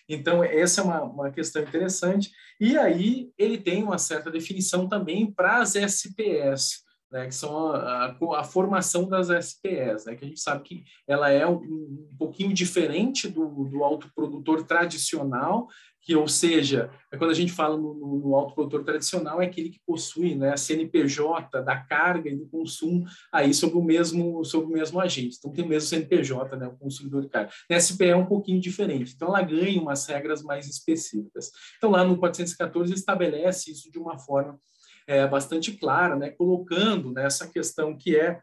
Então 0.09 0.43
essa 0.43 0.81
é 0.81 0.85
uma, 0.85 1.03
uma 1.03 1.31
questão 1.31 1.63
interessante. 1.63 2.31
E 2.61 2.77
aí 2.77 3.31
ele 3.39 3.59
tem 3.59 3.83
uma 3.83 3.99
certa 3.99 4.31
definição 4.31 4.89
também 4.89 5.31
para 5.31 5.59
as 5.61 5.77
SPS 5.77 6.86
né, 7.11 7.27
que 7.27 7.35
são 7.35 7.69
a, 7.69 8.07
a, 8.07 8.41
a, 8.41 8.45
formação 8.45 9.09
das 9.09 9.31
SPS, 9.31 10.07
né, 10.07 10.17
que 10.17 10.25
a 10.25 10.29
gente 10.29 10.41
sabe 10.41 10.63
que 10.63 10.85
ela 11.07 11.31
é 11.31 11.47
um, 11.47 11.57
um 11.57 12.17
pouquinho 12.19 12.53
diferente 12.53 13.29
do, 13.29 13.65
do 13.65 13.85
autoprodutor 13.85 14.65
tradicional, 14.65 15.69
que, 16.07 16.15
ou 16.15 16.29
seja, 16.29 16.89
é 17.11 17.17
quando 17.17 17.33
a 17.33 17.35
gente 17.35 17.51
fala 17.51 17.77
no, 17.77 17.93
no, 17.93 18.19
no 18.21 18.37
autoprodutor 18.37 18.85
tradicional, 18.85 19.43
é 19.43 19.47
aquele 19.47 19.71
que 19.71 19.81
possui 19.85 20.37
né, 20.37 20.53
a 20.53 20.57
CNPJ 20.57 21.63
da 21.63 21.77
carga 21.79 22.31
e 22.31 22.37
do 22.37 22.47
consumo 22.47 23.05
aí 23.33 23.53
sobre 23.53 23.77
o 23.77 23.83
mesmo, 23.83 24.45
sobre 24.45 24.69
o 24.69 24.73
mesmo 24.73 25.01
agente. 25.01 25.37
Então, 25.37 25.53
tem 25.53 25.65
o 25.65 25.69
mesmo 25.69 25.89
CNPJ, 25.89 26.57
né, 26.57 26.69
o 26.69 26.77
consumidor 26.77 27.23
de 27.23 27.29
carga. 27.29 27.51
Na 27.69 27.81
SPE 27.81 28.05
é 28.05 28.17
um 28.17 28.25
pouquinho 28.25 28.61
diferente, 28.61 29.15
então 29.17 29.29
ela 29.29 29.43
ganha 29.43 29.83
umas 29.83 30.07
regras 30.07 30.45
mais 30.45 30.69
específicas. 30.69 31.51
Então, 31.77 31.91
lá 31.91 32.05
no 32.05 32.17
414 32.17 32.95
estabelece 32.95 33.73
isso 33.73 33.91
de 33.91 33.99
uma 33.99 34.17
forma 34.17 34.61
é, 35.07 35.27
bastante 35.27 35.73
clara, 35.73 36.17
né, 36.17 36.31
colocando 36.31 37.13
nessa 37.13 37.47
questão 37.49 37.97
que 37.97 38.17
é 38.17 38.41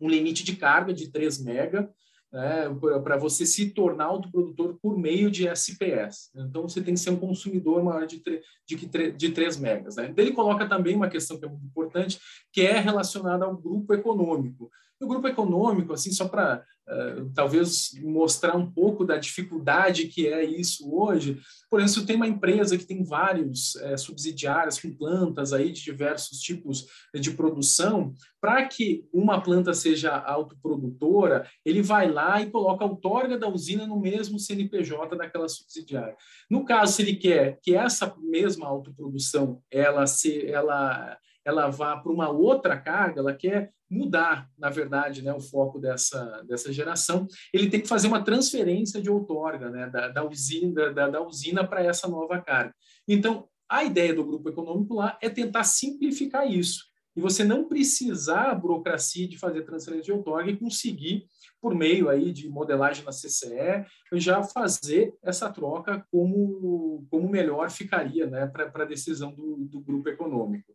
um 0.00 0.08
limite 0.08 0.44
de 0.44 0.56
carga 0.56 0.92
de 0.92 1.10
3 1.10 1.42
mega, 1.42 1.90
né, 2.32 2.64
para 3.02 3.16
você 3.16 3.46
se 3.46 3.70
tornar 3.70 4.06
autoprodutor 4.06 4.78
por 4.82 4.98
meio 4.98 5.30
de 5.30 5.48
SPS. 5.48 6.30
Então, 6.34 6.62
você 6.62 6.82
tem 6.82 6.94
que 6.94 7.00
ser 7.00 7.10
um 7.10 7.16
consumidor 7.16 7.82
maior 7.82 8.06
de, 8.06 8.22
de, 8.66 9.12
de 9.12 9.30
3 9.30 9.56
megas. 9.56 9.96
Né? 9.96 10.12
Ele 10.16 10.32
coloca 10.32 10.68
também 10.68 10.96
uma 10.96 11.08
questão 11.08 11.38
que 11.38 11.46
é 11.46 11.48
muito 11.48 11.64
importante, 11.64 12.18
que 12.52 12.62
é 12.62 12.78
relacionada 12.78 13.44
ao 13.44 13.56
grupo 13.56 13.94
econômico. 13.94 14.70
o 15.00 15.06
grupo 15.06 15.28
econômico, 15.28 15.92
assim, 15.92 16.10
só 16.10 16.28
para 16.28 16.62
Uh, 16.88 17.32
talvez 17.34 17.90
mostrar 18.00 18.56
um 18.56 18.70
pouco 18.70 19.04
da 19.04 19.16
dificuldade 19.16 20.06
que 20.06 20.28
é 20.28 20.44
isso 20.44 20.88
hoje. 20.94 21.40
Por 21.68 21.80
exemplo, 21.80 22.06
tem 22.06 22.14
uma 22.14 22.28
empresa 22.28 22.78
que 22.78 22.86
tem 22.86 23.02
vários 23.02 23.74
é, 23.76 23.96
subsidiários 23.96 24.78
com 24.78 24.96
plantas 24.96 25.52
aí 25.52 25.72
de 25.72 25.82
diversos 25.82 26.38
tipos 26.38 26.86
de 27.12 27.32
produção, 27.32 28.14
para 28.40 28.64
que 28.66 29.04
uma 29.12 29.40
planta 29.40 29.74
seja 29.74 30.16
autoprodutora, 30.16 31.50
ele 31.64 31.82
vai 31.82 32.08
lá 32.08 32.40
e 32.40 32.50
coloca 32.50 32.84
a 32.84 32.88
outorga 32.88 33.36
da 33.36 33.48
usina 33.48 33.86
no 33.86 33.98
mesmo 33.98 34.38
CNPJ 34.38 35.16
daquela 35.16 35.48
subsidiária. 35.48 36.16
No 36.48 36.64
caso, 36.64 36.92
se 36.92 37.02
ele 37.02 37.16
quer 37.16 37.58
que 37.60 37.74
essa 37.74 38.14
mesma 38.20 38.66
autoprodução 38.68 39.60
ela 39.70 40.06
se 40.06 40.46
ela 40.46 41.18
ela 41.46 41.68
vá 41.68 41.96
para 41.96 42.10
uma 42.10 42.28
outra 42.28 42.76
carga, 42.76 43.20
ela 43.20 43.32
quer 43.32 43.70
mudar, 43.88 44.50
na 44.58 44.68
verdade, 44.68 45.22
né, 45.22 45.32
o 45.32 45.40
foco 45.40 45.78
dessa, 45.78 46.42
dessa 46.42 46.72
geração, 46.72 47.28
ele 47.54 47.70
tem 47.70 47.80
que 47.80 47.86
fazer 47.86 48.08
uma 48.08 48.24
transferência 48.24 49.00
de 49.00 49.08
outorga 49.08 49.70
né, 49.70 49.88
da, 49.88 50.08
da 50.08 50.24
usina, 50.24 50.92
da, 50.92 51.08
da 51.08 51.22
usina 51.22 51.64
para 51.64 51.84
essa 51.84 52.08
nova 52.08 52.42
carga. 52.42 52.74
Então, 53.06 53.48
a 53.68 53.84
ideia 53.84 54.12
do 54.12 54.24
grupo 54.24 54.48
econômico 54.48 54.94
lá 54.94 55.16
é 55.22 55.30
tentar 55.30 55.62
simplificar 55.62 56.50
isso. 56.50 56.84
E 57.14 57.20
você 57.20 57.44
não 57.44 57.66
precisar 57.66 58.50
a 58.50 58.54
burocracia 58.54 59.26
de 59.26 59.38
fazer 59.38 59.62
transferência 59.62 60.04
de 60.04 60.12
outorga 60.12 60.50
e 60.50 60.56
conseguir, 60.56 61.26
por 61.60 61.74
meio 61.74 62.10
aí 62.10 62.32
de 62.32 62.48
modelagem 62.48 63.04
na 63.04 63.10
CCE, 63.10 63.86
já 64.14 64.42
fazer 64.42 65.14
essa 65.22 65.48
troca 65.48 66.04
como, 66.10 67.06
como 67.08 67.28
melhor 67.28 67.70
ficaria 67.70 68.26
né, 68.26 68.46
para 68.46 68.82
a 68.82 68.86
decisão 68.86 69.32
do, 69.32 69.56
do 69.56 69.80
grupo 69.80 70.08
econômico. 70.08 70.74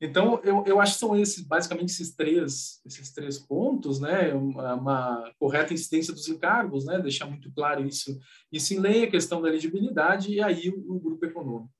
Então, 0.00 0.40
eu, 0.44 0.62
eu 0.64 0.80
acho 0.80 0.94
que 0.94 1.00
são 1.00 1.16
esses, 1.16 1.42
basicamente, 1.42 1.90
esses 1.90 2.14
três, 2.14 2.80
esses 2.86 3.12
três 3.12 3.38
pontos, 3.38 3.98
né? 3.98 4.32
Uma, 4.32 5.32
correta 5.38 5.74
incidência 5.74 6.12
dos 6.12 6.28
encargos, 6.28 6.84
né? 6.84 7.00
Deixar 7.00 7.26
muito 7.26 7.52
claro 7.52 7.84
isso, 7.84 8.18
isso 8.50 8.74
em 8.74 8.78
lei, 8.78 9.04
a 9.04 9.10
questão 9.10 9.42
da 9.42 9.48
elegibilidade 9.48 10.32
e 10.32 10.40
aí 10.40 10.68
o, 10.70 10.94
o 10.94 11.00
grupo 11.00 11.26
econômico. 11.26 11.72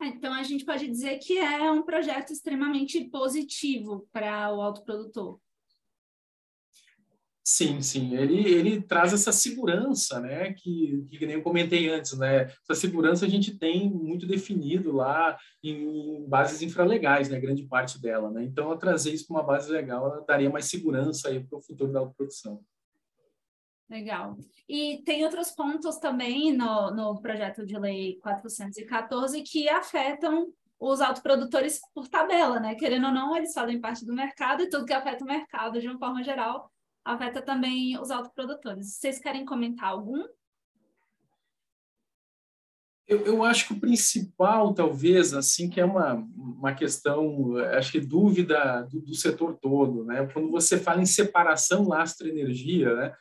É, 0.00 0.06
então, 0.06 0.32
a 0.32 0.42
gente 0.42 0.64
pode 0.64 0.86
dizer 0.86 1.18
que 1.18 1.38
é 1.38 1.70
um 1.70 1.82
projeto 1.82 2.32
extremamente 2.32 3.02
positivo 3.04 4.06
para 4.12 4.54
o 4.54 4.60
autoprodutor. 4.60 5.40
Sim, 7.48 7.80
sim. 7.80 8.16
Ele, 8.16 8.40
ele 8.52 8.82
traz 8.82 9.12
essa 9.12 9.30
segurança, 9.30 10.18
né? 10.18 10.52
Que, 10.52 11.06
que, 11.08 11.24
nem 11.24 11.36
eu 11.36 11.42
comentei 11.44 11.88
antes, 11.88 12.18
né? 12.18 12.46
Essa 12.68 12.74
segurança 12.74 13.24
a 13.24 13.28
gente 13.28 13.56
tem 13.56 13.88
muito 13.88 14.26
definido 14.26 14.90
lá 14.90 15.38
em 15.62 16.28
bases 16.28 16.60
infralegais, 16.60 17.28
né? 17.28 17.38
Grande 17.38 17.62
parte 17.62 18.02
dela, 18.02 18.32
né? 18.32 18.42
Então, 18.42 18.76
trazer 18.76 19.14
isso 19.14 19.28
para 19.28 19.36
uma 19.36 19.44
base 19.44 19.70
legal 19.70 20.24
daria 20.26 20.50
mais 20.50 20.64
segurança 20.64 21.28
aí 21.28 21.38
para 21.38 21.56
o 21.56 21.62
futuro 21.62 21.92
da 21.92 22.00
autoprodução. 22.00 22.60
Legal. 23.88 24.36
E 24.68 25.04
tem 25.04 25.22
outros 25.22 25.52
pontos 25.52 25.98
também 25.98 26.52
no, 26.52 26.90
no 26.90 27.22
projeto 27.22 27.64
de 27.64 27.78
lei 27.78 28.18
414 28.22 29.40
que 29.42 29.68
afetam 29.68 30.52
os 30.80 31.00
autoprodutores 31.00 31.78
por 31.94 32.08
tabela, 32.08 32.58
né? 32.58 32.74
Querendo 32.74 33.06
ou 33.06 33.12
não, 33.12 33.36
eles 33.36 33.52
fazem 33.52 33.80
parte 33.80 34.04
do 34.04 34.12
mercado 34.12 34.64
e 34.64 34.68
tudo 34.68 34.84
que 34.84 34.92
afeta 34.92 35.22
o 35.22 35.28
mercado 35.28 35.80
de 35.80 35.86
uma 35.86 35.96
forma 35.96 36.24
geral 36.24 36.68
afeta 37.06 37.40
também 37.40 37.98
os 37.98 38.10
autoprodutores. 38.10 38.96
Vocês 38.96 39.18
querem 39.18 39.44
comentar 39.44 39.90
algum? 39.90 40.24
Eu, 43.06 43.24
eu, 43.24 43.44
acho 43.44 43.68
que 43.68 43.72
o 43.72 43.80
principal, 43.80 44.74
talvez, 44.74 45.32
assim, 45.32 45.70
que 45.70 45.80
é 45.80 45.84
uma, 45.84 46.14
uma 46.14 46.74
questão, 46.74 47.56
acho 47.78 47.92
que 47.92 48.00
dúvida 48.00 48.82
do, 48.90 49.00
do 49.00 49.14
setor 49.14 49.56
todo, 49.62 50.04
né? 50.04 50.26
Quando 50.32 50.50
você 50.50 50.76
fala 50.76 51.00
em 51.00 51.06
separação 51.06 51.86
lastro-energia, 51.86 52.92
né? 52.96 53.14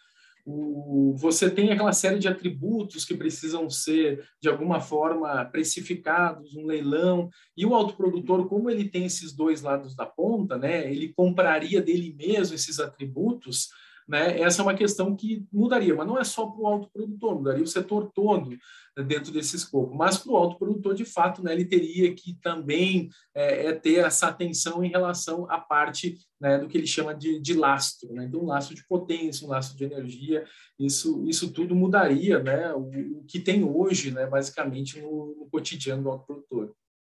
O, 0.46 1.16
você 1.18 1.50
tem 1.50 1.72
aquela 1.72 1.92
série 1.92 2.20
de 2.20 2.28
atributos 2.28 3.04
que 3.04 3.18
precisam 3.18 3.68
ser, 3.68 4.24
de 4.40 4.48
alguma 4.48 4.80
forma, 4.80 5.44
precificados, 5.46 6.56
um 6.56 6.68
leilão, 6.68 7.30
e 7.58 7.66
o 7.66 7.74
autoprodutor, 7.74 8.48
como 8.48 8.70
ele 8.70 8.88
tem 8.88 9.06
esses 9.06 9.34
dois 9.34 9.64
lados 9.64 9.96
da 9.96 10.06
ponta, 10.06 10.56
né, 10.58 10.92
ele 10.92 11.12
compraria 11.14 11.82
dele 11.82 12.16
mesmo 12.16 12.54
esses 12.54 12.80
atributos, 12.80 13.70
né? 14.08 14.40
Essa 14.40 14.62
é 14.62 14.64
uma 14.64 14.76
questão 14.76 15.16
que 15.16 15.48
mudaria, 15.52 15.96
mas 15.96 16.06
não 16.06 16.20
é 16.20 16.24
só 16.24 16.46
para 16.46 16.62
o 16.62 16.68
autoprodutor, 16.68 17.36
mudaria 17.36 17.64
o 17.64 17.68
setor 17.68 18.12
todo 18.14 18.56
dentro 19.04 19.32
desse 19.32 19.56
escopo. 19.56 19.94
Mas 19.94 20.18
para 20.18 20.32
o 20.32 20.38
autoprodutor, 20.38 20.94
de 20.94 21.06
fato, 21.06 21.44
né, 21.44 21.54
ele 21.54 21.66
teria 21.66 22.14
que 22.14 22.34
também 22.42 23.10
é, 23.34 23.68
é, 23.68 23.74
ter 23.74 24.06
essa 24.06 24.28
atenção 24.28 24.84
em 24.84 24.90
relação 24.90 25.50
à 25.50 25.60
parte 25.60 26.18
né, 26.40 26.58
do 26.58 26.68
que 26.68 26.78
ele 26.78 26.88
chama 26.88 27.14
de, 27.14 27.40
de 27.40 27.54
lastro. 27.54 28.14
Né? 28.14 28.26
Então, 28.26 28.42
um 28.42 28.48
lastro 28.48 28.76
de 28.76 28.86
potência, 28.88 29.46
um 29.46 29.50
lastro 29.50 29.78
de 29.78 29.84
energia, 29.84 30.46
isso, 30.80 31.26
isso 31.28 31.52
tudo 31.52 31.76
mudaria 31.76 32.42
né, 32.42 32.74
o, 32.74 33.20
o 33.20 33.26
que 33.26 33.40
tem 33.40 33.64
hoje, 33.64 34.12
né, 34.12 34.26
basicamente, 34.26 35.00
no, 35.02 35.36
no 35.40 35.50
cotidiano 35.50 36.04
do 36.04 36.10
autoprodutor. 36.10 36.74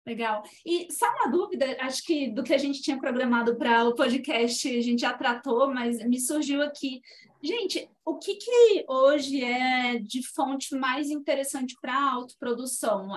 Legal. 0.08 0.42
E 0.64 0.90
só 0.90 1.04
uma 1.06 1.30
dúvida, 1.30 1.76
acho 1.80 2.02
que 2.02 2.30
do 2.30 2.42
que 2.42 2.54
a 2.54 2.58
gente 2.58 2.80
tinha 2.80 2.98
programado 2.98 3.58
para 3.58 3.84
o 3.84 3.94
podcast 3.94 4.66
a 4.66 4.80
gente 4.80 5.00
já 5.00 5.12
tratou, 5.12 5.68
mas 5.68 6.02
me 6.06 6.18
surgiu 6.18 6.62
aqui. 6.62 7.02
Gente, 7.40 7.88
o 8.04 8.18
que, 8.18 8.34
que 8.34 8.84
hoje 8.88 9.42
é 9.44 9.98
de 9.98 10.26
fonte 10.26 10.74
mais 10.74 11.08
interessante 11.08 11.76
para 11.80 12.10
autoprodução? 12.10 13.14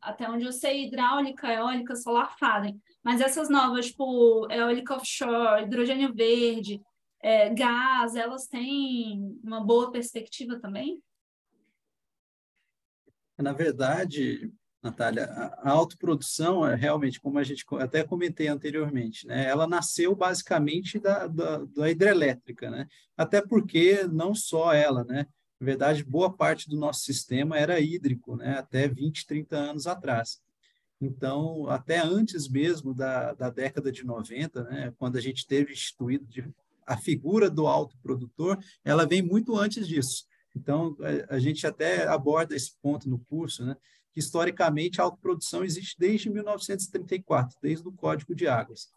Até 0.00 0.28
onde 0.28 0.44
eu 0.44 0.52
sei, 0.52 0.86
hidráulica, 0.86 1.52
eólica, 1.52 1.94
solar 1.94 2.36
fazem. 2.38 2.80
Mas 3.04 3.20
essas 3.20 3.48
novas, 3.48 3.86
tipo 3.86 4.50
eólica 4.50 4.96
offshore, 4.96 5.62
hidrogênio 5.62 6.12
verde, 6.12 6.80
é, 7.22 7.50
gás, 7.50 8.16
elas 8.16 8.48
têm 8.48 9.38
uma 9.44 9.64
boa 9.64 9.92
perspectiva 9.92 10.58
também? 10.58 11.00
Na 13.38 13.52
verdade, 13.52 14.52
Natália, 14.82 15.26
a 15.58 15.70
autoprodução 15.70 16.66
é 16.66 16.74
realmente, 16.74 17.20
como 17.20 17.38
a 17.38 17.44
gente 17.44 17.64
até 17.78 18.02
comentei 18.02 18.48
anteriormente, 18.48 19.26
né, 19.28 19.48
ela 19.48 19.64
nasceu 19.64 20.14
basicamente 20.16 20.98
da, 20.98 21.28
da, 21.28 21.58
da, 21.58 21.88
hidrelétrica, 21.88 22.68
né, 22.68 22.88
até 23.16 23.40
porque 23.40 24.02
não 24.10 24.34
só 24.34 24.72
ela, 24.72 25.04
né, 25.04 25.26
na 25.60 25.66
verdade, 25.66 26.02
boa 26.02 26.36
parte 26.36 26.68
do 26.68 26.76
nosso 26.76 27.02
sistema 27.04 27.56
era 27.56 27.78
hídrico, 27.78 28.34
né, 28.34 28.58
até 28.58 28.88
20, 28.88 29.24
30 29.24 29.56
anos 29.56 29.86
atrás. 29.86 30.40
Então, 31.00 31.68
até 31.68 32.00
antes 32.00 32.48
mesmo 32.48 32.92
da, 32.92 33.32
da 33.34 33.50
década 33.50 33.92
de 33.92 34.04
90, 34.04 34.64
né, 34.64 34.92
quando 34.98 35.16
a 35.16 35.20
gente 35.20 35.46
teve 35.46 35.72
instituído 35.72 36.26
de, 36.26 36.44
a 36.84 36.96
figura 36.96 37.48
do 37.48 37.68
autoprodutor, 37.68 38.58
ela 38.84 39.06
vem 39.06 39.22
muito 39.22 39.56
antes 39.56 39.86
disso. 39.86 40.24
Então, 40.56 40.96
a, 41.30 41.36
a 41.36 41.38
gente 41.38 41.64
até 41.66 42.08
aborda 42.08 42.56
esse 42.56 42.72
ponto 42.82 43.08
no 43.08 43.20
curso, 43.20 43.64
né, 43.64 43.76
que 44.12 44.20
historicamente 44.20 45.00
a 45.00 45.04
autoprodução 45.04 45.64
existe 45.64 45.96
desde 45.98 46.30
1934, 46.30 47.58
desde 47.60 47.88
o 47.88 47.92
Código 47.92 48.34
de 48.34 48.46
Águas. 48.46 48.88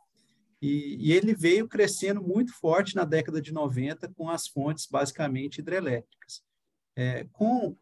E, 0.62 0.98
e, 1.00 1.14
ele 1.14 1.34
veio 1.34 1.68
crescendo 1.68 2.22
muito 2.22 2.54
forte 2.54 2.96
na 2.96 3.04
década 3.04 3.42
de 3.42 3.54
90 3.54 4.12
com 4.14 4.30
as 4.30 4.48
fontes 4.48 4.88
basicamente 4.90 5.60
hidrelétricas. 5.60 6.44
É, 6.96 7.26
com 7.32 7.76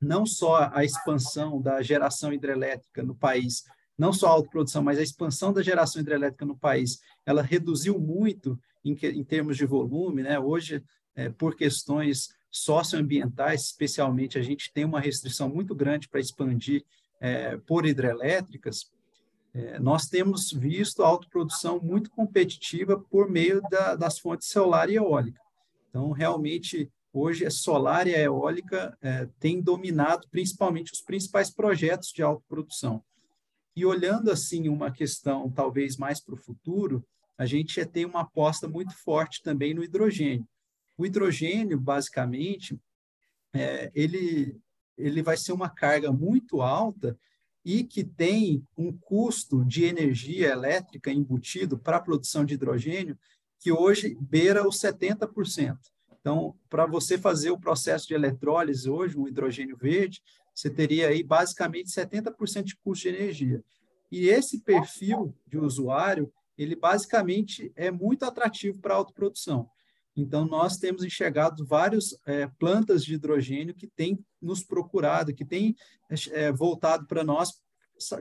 não 0.00 0.24
só 0.24 0.70
a 0.72 0.84
expansão 0.84 1.60
da 1.60 1.82
geração 1.82 2.32
hidrelétrica 2.32 3.02
no 3.02 3.14
país, 3.14 3.64
não 3.96 4.12
só 4.12 4.28
a 4.28 4.30
autoprodução, 4.30 4.82
mas 4.82 4.98
a 4.98 5.02
expansão 5.02 5.52
da 5.52 5.62
geração 5.62 6.00
hidrelétrica 6.00 6.46
no 6.46 6.56
país, 6.56 7.00
ela 7.26 7.42
reduziu 7.42 7.98
muito 7.98 8.58
em, 8.84 8.92
em 8.92 9.24
termos 9.24 9.56
de 9.56 9.66
volume, 9.66 10.22
né? 10.22 10.38
Hoje, 10.38 10.84
é, 11.16 11.28
por 11.28 11.56
questões 11.56 12.28
socioambientais, 12.50 13.66
especialmente, 13.66 14.38
a 14.38 14.42
gente 14.42 14.72
tem 14.72 14.84
uma 14.84 15.00
restrição 15.00 15.48
muito 15.48 15.74
grande 15.74 16.08
para 16.08 16.20
expandir 16.20 16.84
é, 17.20 17.56
por 17.58 17.86
hidrelétricas, 17.86 18.90
é, 19.54 19.78
nós 19.78 20.06
temos 20.06 20.52
visto 20.52 21.02
a 21.02 21.08
autoprodução 21.08 21.80
muito 21.80 22.10
competitiva 22.10 22.98
por 23.10 23.28
meio 23.28 23.60
da, 23.70 23.96
das 23.96 24.18
fontes 24.18 24.48
solar 24.48 24.90
e 24.90 24.96
eólica. 24.96 25.40
Então, 25.88 26.10
realmente, 26.12 26.90
hoje, 27.12 27.46
a 27.46 27.50
solar 27.50 28.06
e 28.06 28.14
a 28.14 28.20
eólica 28.20 28.96
é, 29.00 29.26
têm 29.40 29.60
dominado 29.60 30.28
principalmente 30.30 30.92
os 30.92 31.00
principais 31.00 31.50
projetos 31.50 32.12
de 32.12 32.22
autoprodução. 32.22 33.02
E 33.74 33.84
olhando, 33.84 34.30
assim, 34.30 34.68
uma 34.68 34.90
questão 34.90 35.50
talvez 35.50 35.96
mais 35.96 36.20
para 36.20 36.34
o 36.34 36.38
futuro, 36.38 37.04
a 37.36 37.46
gente 37.46 37.84
tem 37.86 38.04
uma 38.04 38.20
aposta 38.20 38.68
muito 38.68 38.92
forte 38.96 39.42
também 39.42 39.72
no 39.72 39.84
hidrogênio. 39.84 40.46
O 40.98 41.06
hidrogênio, 41.06 41.78
basicamente, 41.78 42.78
é, 43.54 43.90
ele, 43.94 44.60
ele 44.96 45.22
vai 45.22 45.36
ser 45.36 45.52
uma 45.52 45.70
carga 45.70 46.12
muito 46.12 46.60
alta 46.60 47.16
e 47.64 47.84
que 47.84 48.02
tem 48.02 48.66
um 48.76 48.92
custo 48.92 49.64
de 49.64 49.84
energia 49.84 50.48
elétrica 50.48 51.12
embutido 51.12 51.78
para 51.78 51.98
a 51.98 52.02
produção 52.02 52.44
de 52.44 52.54
hidrogênio 52.54 53.16
que 53.60 53.70
hoje 53.70 54.16
beira 54.20 54.66
os 54.66 54.80
70%. 54.80 55.78
Então, 56.20 56.56
para 56.68 56.84
você 56.84 57.16
fazer 57.16 57.50
o 57.50 57.60
processo 57.60 58.08
de 58.08 58.14
eletrólise 58.14 58.90
hoje, 58.90 59.16
um 59.16 59.28
hidrogênio 59.28 59.76
verde, 59.76 60.20
você 60.54 60.68
teria 60.68 61.08
aí 61.08 61.22
basicamente 61.22 61.90
70% 61.90 62.64
de 62.64 62.76
custo 62.76 63.08
de 63.08 63.14
energia. 63.14 63.62
E 64.10 64.28
esse 64.28 64.60
perfil 64.60 65.34
de 65.46 65.58
usuário, 65.58 66.32
ele 66.56 66.74
basicamente 66.74 67.72
é 67.76 67.90
muito 67.90 68.24
atrativo 68.24 68.80
para 68.80 68.94
a 68.94 68.96
autoprodução. 68.96 69.68
Então, 70.20 70.44
nós 70.44 70.78
temos 70.78 71.04
enxergado 71.04 71.64
várias 71.64 72.18
é, 72.26 72.48
plantas 72.58 73.04
de 73.04 73.14
hidrogênio 73.14 73.74
que 73.74 73.86
têm 73.86 74.18
nos 74.42 74.64
procurado, 74.64 75.32
que 75.32 75.44
têm 75.44 75.76
é, 76.32 76.50
voltado 76.50 77.06
para 77.06 77.22
nós, 77.22 77.52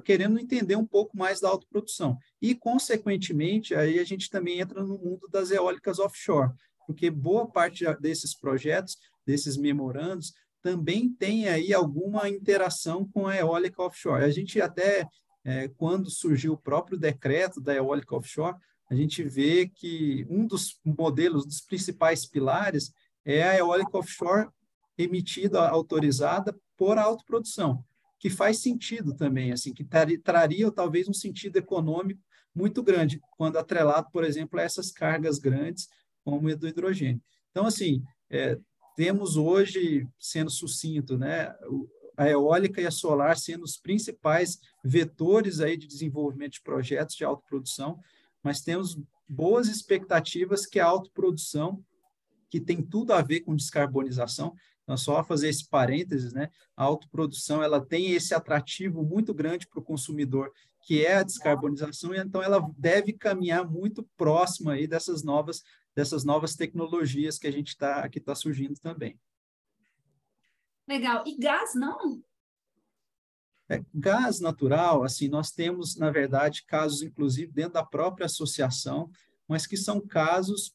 querendo 0.04 0.40
entender 0.40 0.76
um 0.76 0.86
pouco 0.86 1.18
mais 1.18 1.40
da 1.40 1.50
autoprodução. 1.50 2.18
E, 2.40 2.54
consequentemente, 2.54 3.74
aí 3.74 3.98
a 3.98 4.04
gente 4.04 4.30
também 4.30 4.60
entra 4.60 4.84
no 4.84 5.00
mundo 5.00 5.28
das 5.28 5.50
eólicas 5.50 5.98
offshore, 5.98 6.52
porque 6.86 7.10
boa 7.10 7.48
parte 7.50 7.84
desses 8.00 8.36
projetos, 8.36 8.98
desses 9.26 9.58
memorandos, 9.58 10.34
também 10.62 11.10
tem 11.10 11.48
aí 11.48 11.74
alguma 11.74 12.30
interação 12.30 13.08
com 13.12 13.26
a 13.26 13.36
eólica 13.36 13.82
offshore. 13.82 14.24
A 14.24 14.30
gente 14.30 14.62
até, 14.62 15.08
é, 15.44 15.68
quando 15.68 16.12
surgiu 16.12 16.54
o 16.54 16.58
próprio 16.58 16.98
decreto 16.98 17.60
da 17.60 17.74
eólica 17.74 18.16
offshore, 18.16 18.56
a 18.89 18.95
gente 18.95 19.23
vê 19.23 19.67
que 19.67 20.26
um 20.30 20.45
dos 20.45 20.80
modelos, 20.84 21.45
dos 21.45 21.62
principais 21.62 22.26
pilares, 22.26 22.91
é 23.26 23.43
a 23.43 23.58
eólica 23.58 23.97
offshore 23.97 24.50
emitida, 24.97 25.67
autorizada 25.67 26.58
por 26.78 26.97
autoprodução, 26.97 27.84
que 28.19 28.30
faz 28.30 28.60
sentido 28.60 29.15
também, 29.15 29.52
assim, 29.52 29.73
que 29.73 29.84
traria 29.84 30.71
talvez 30.71 31.08
um 31.08 31.13
sentido 31.13 31.58
econômico 31.58 32.21
muito 32.56 32.82
grande, 32.82 33.21
quando 33.38 33.58
atrelado, 33.58 34.10
por 34.12 34.23
exemplo, 34.23 34.60
a 34.60 34.63
essas 34.63 34.91
cargas 34.91 35.38
grandes, 35.38 35.88
como 36.23 36.50
a 36.50 36.56
do 36.56 36.67
hidrogênio. 36.67 37.21
Então, 37.52 37.65
assim, 37.65 38.02
é, 38.30 38.58
temos 38.95 39.38
hoje, 39.38 40.08
sendo 40.17 40.50
sucinto, 40.50 41.17
né, 41.17 41.54
a 42.17 42.28
eólica 42.28 42.82
e 42.82 42.88
a 42.88 42.91
solar 42.91 43.38
sendo 43.38 43.63
os 43.63 43.78
principais 43.78 44.60
vetores 44.84 45.60
aí 45.60 45.78
de 45.78 45.86
desenvolvimento 45.86 46.54
de 46.54 46.63
projetos 46.63 47.15
de 47.15 47.23
autoprodução, 47.23 48.00
mas 48.43 48.62
temos 48.62 49.00
boas 49.28 49.67
expectativas 49.67 50.65
que 50.65 50.80
a 50.80 50.86
autoprodução, 50.86 51.84
que 52.50 52.60
tem 52.60 52.82
tudo 52.82 53.13
a 53.13 53.21
ver 53.21 53.41
com 53.41 53.56
descarbonização, 53.56 54.56
nós 54.88 55.02
só 55.02 55.21
fazer 55.21 55.50
esse 55.50 55.67
parênteses, 55.67 56.32
né? 56.32 56.50
A 56.76 56.86
autoprodução 56.86 57.62
ela 57.62 57.86
tem 57.86 58.13
esse 58.13 58.34
atrativo 58.34 59.04
muito 59.04 59.34
grande 59.34 59.67
para 59.67 59.82
o 59.82 59.84
consumidor, 59.84 60.50
que 60.82 61.06
é 61.06 61.17
a 61.17 61.23
descarbonização, 61.23 62.15
e 62.15 62.17
então 62.17 62.41
ela 62.41 62.65
deve 62.78 63.12
caminhar 63.12 63.69
muito 63.69 64.08
próxima 64.15 64.73
aí 64.73 64.88
dessas 64.88 65.23
novas 65.23 65.62
dessas 65.93 66.23
novas 66.23 66.56
tecnologias 66.56 67.39
que 67.39 67.47
a 67.47 67.52
gente 67.52 67.69
está 67.69 68.08
que 68.08 68.19
está 68.19 68.34
surgindo 68.34 68.80
também. 68.80 69.19
Legal. 70.88 71.23
E 71.28 71.38
gás 71.38 71.76
não? 71.76 72.23
É, 73.69 73.84
gás 73.93 74.39
natural, 74.39 75.03
assim, 75.03 75.27
nós 75.27 75.51
temos, 75.51 75.97
na 75.97 76.10
verdade, 76.10 76.63
casos, 76.63 77.01
inclusive, 77.01 77.51
dentro 77.51 77.73
da 77.73 77.84
própria 77.84 78.25
associação, 78.25 79.10
mas 79.47 79.67
que 79.67 79.75
são 79.75 79.99
casos 79.99 80.73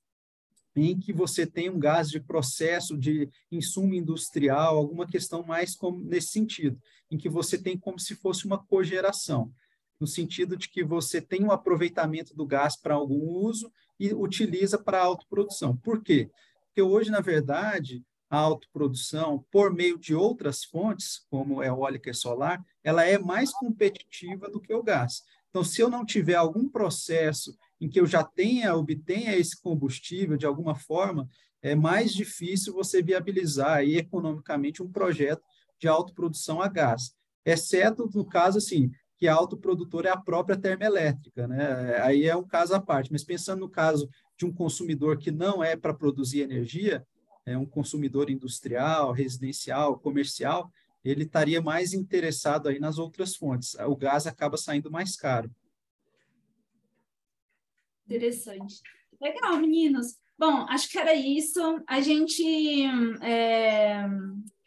em 0.74 0.98
que 0.98 1.12
você 1.12 1.46
tem 1.46 1.68
um 1.68 1.78
gás 1.78 2.10
de 2.10 2.20
processo 2.20 2.96
de 2.96 3.28
insumo 3.50 3.94
industrial, 3.94 4.76
alguma 4.76 5.06
questão 5.06 5.42
mais 5.42 5.74
como, 5.74 6.02
nesse 6.02 6.28
sentido, 6.28 6.78
em 7.10 7.18
que 7.18 7.28
você 7.28 7.58
tem 7.58 7.76
como 7.76 7.98
se 7.98 8.14
fosse 8.14 8.46
uma 8.46 8.58
cogeração, 8.58 9.52
no 10.00 10.06
sentido 10.06 10.56
de 10.56 10.68
que 10.68 10.82
você 10.82 11.20
tem 11.20 11.44
um 11.44 11.50
aproveitamento 11.50 12.34
do 12.34 12.46
gás 12.46 12.76
para 12.76 12.94
algum 12.94 13.22
uso 13.22 13.70
e 14.00 14.12
utiliza 14.12 14.78
para 14.78 15.02
autoprodução. 15.02 15.76
Por 15.76 16.02
quê? 16.02 16.30
Porque 16.66 16.82
hoje, 16.82 17.10
na 17.10 17.20
verdade, 17.20 18.02
a 18.32 18.38
autoprodução 18.38 19.44
por 19.52 19.70
meio 19.74 19.98
de 19.98 20.14
outras 20.14 20.64
fontes, 20.64 21.20
como 21.28 21.62
eólica 21.62 22.08
e 22.08 22.14
solar, 22.14 22.64
ela 22.82 23.04
é 23.04 23.18
mais 23.18 23.52
competitiva 23.52 24.48
do 24.48 24.58
que 24.58 24.72
o 24.72 24.82
gás. 24.82 25.20
Então, 25.50 25.62
se 25.62 25.82
eu 25.82 25.90
não 25.90 26.02
tiver 26.02 26.36
algum 26.36 26.66
processo 26.66 27.54
em 27.78 27.90
que 27.90 28.00
eu 28.00 28.06
já 28.06 28.24
tenha, 28.24 28.74
obtenha 28.74 29.36
esse 29.36 29.60
combustível 29.60 30.38
de 30.38 30.46
alguma 30.46 30.74
forma, 30.74 31.28
é 31.60 31.74
mais 31.74 32.14
difícil 32.14 32.72
você 32.72 33.02
viabilizar 33.02 33.76
aí, 33.76 33.98
economicamente 33.98 34.82
um 34.82 34.90
projeto 34.90 35.42
de 35.78 35.86
autoprodução 35.86 36.62
a 36.62 36.68
gás. 36.68 37.14
Exceto 37.44 38.08
no 38.14 38.24
caso, 38.24 38.56
assim, 38.56 38.90
que 39.18 39.28
a 39.28 39.34
autoprodutora 39.34 40.08
é 40.08 40.10
a 40.10 40.16
própria 40.16 40.56
termoelétrica, 40.56 41.46
né? 41.46 42.00
Aí 42.00 42.24
é 42.24 42.34
um 42.34 42.46
caso 42.46 42.74
à 42.74 42.80
parte. 42.80 43.12
Mas 43.12 43.22
pensando 43.22 43.60
no 43.60 43.68
caso 43.68 44.08
de 44.38 44.46
um 44.46 44.52
consumidor 44.52 45.18
que 45.18 45.30
não 45.30 45.62
é 45.62 45.76
para 45.76 45.92
produzir 45.92 46.40
energia, 46.40 47.06
é 47.44 47.56
um 47.56 47.66
consumidor 47.66 48.30
industrial, 48.30 49.12
residencial, 49.12 49.98
comercial, 49.98 50.70
ele 51.04 51.24
estaria 51.24 51.60
mais 51.60 51.92
interessado 51.92 52.68
aí 52.68 52.78
nas 52.78 52.98
outras 52.98 53.34
fontes. 53.34 53.74
O 53.74 53.96
gás 53.96 54.26
acaba 54.26 54.56
saindo 54.56 54.90
mais 54.90 55.16
caro. 55.16 55.50
Interessante. 58.06 58.80
Legal, 59.20 59.56
meninos. 59.56 60.16
Bom, 60.38 60.66
acho 60.68 60.88
que 60.88 60.98
era 60.98 61.14
isso. 61.14 61.60
A 61.86 62.00
gente 62.00 62.44
é, 63.22 64.04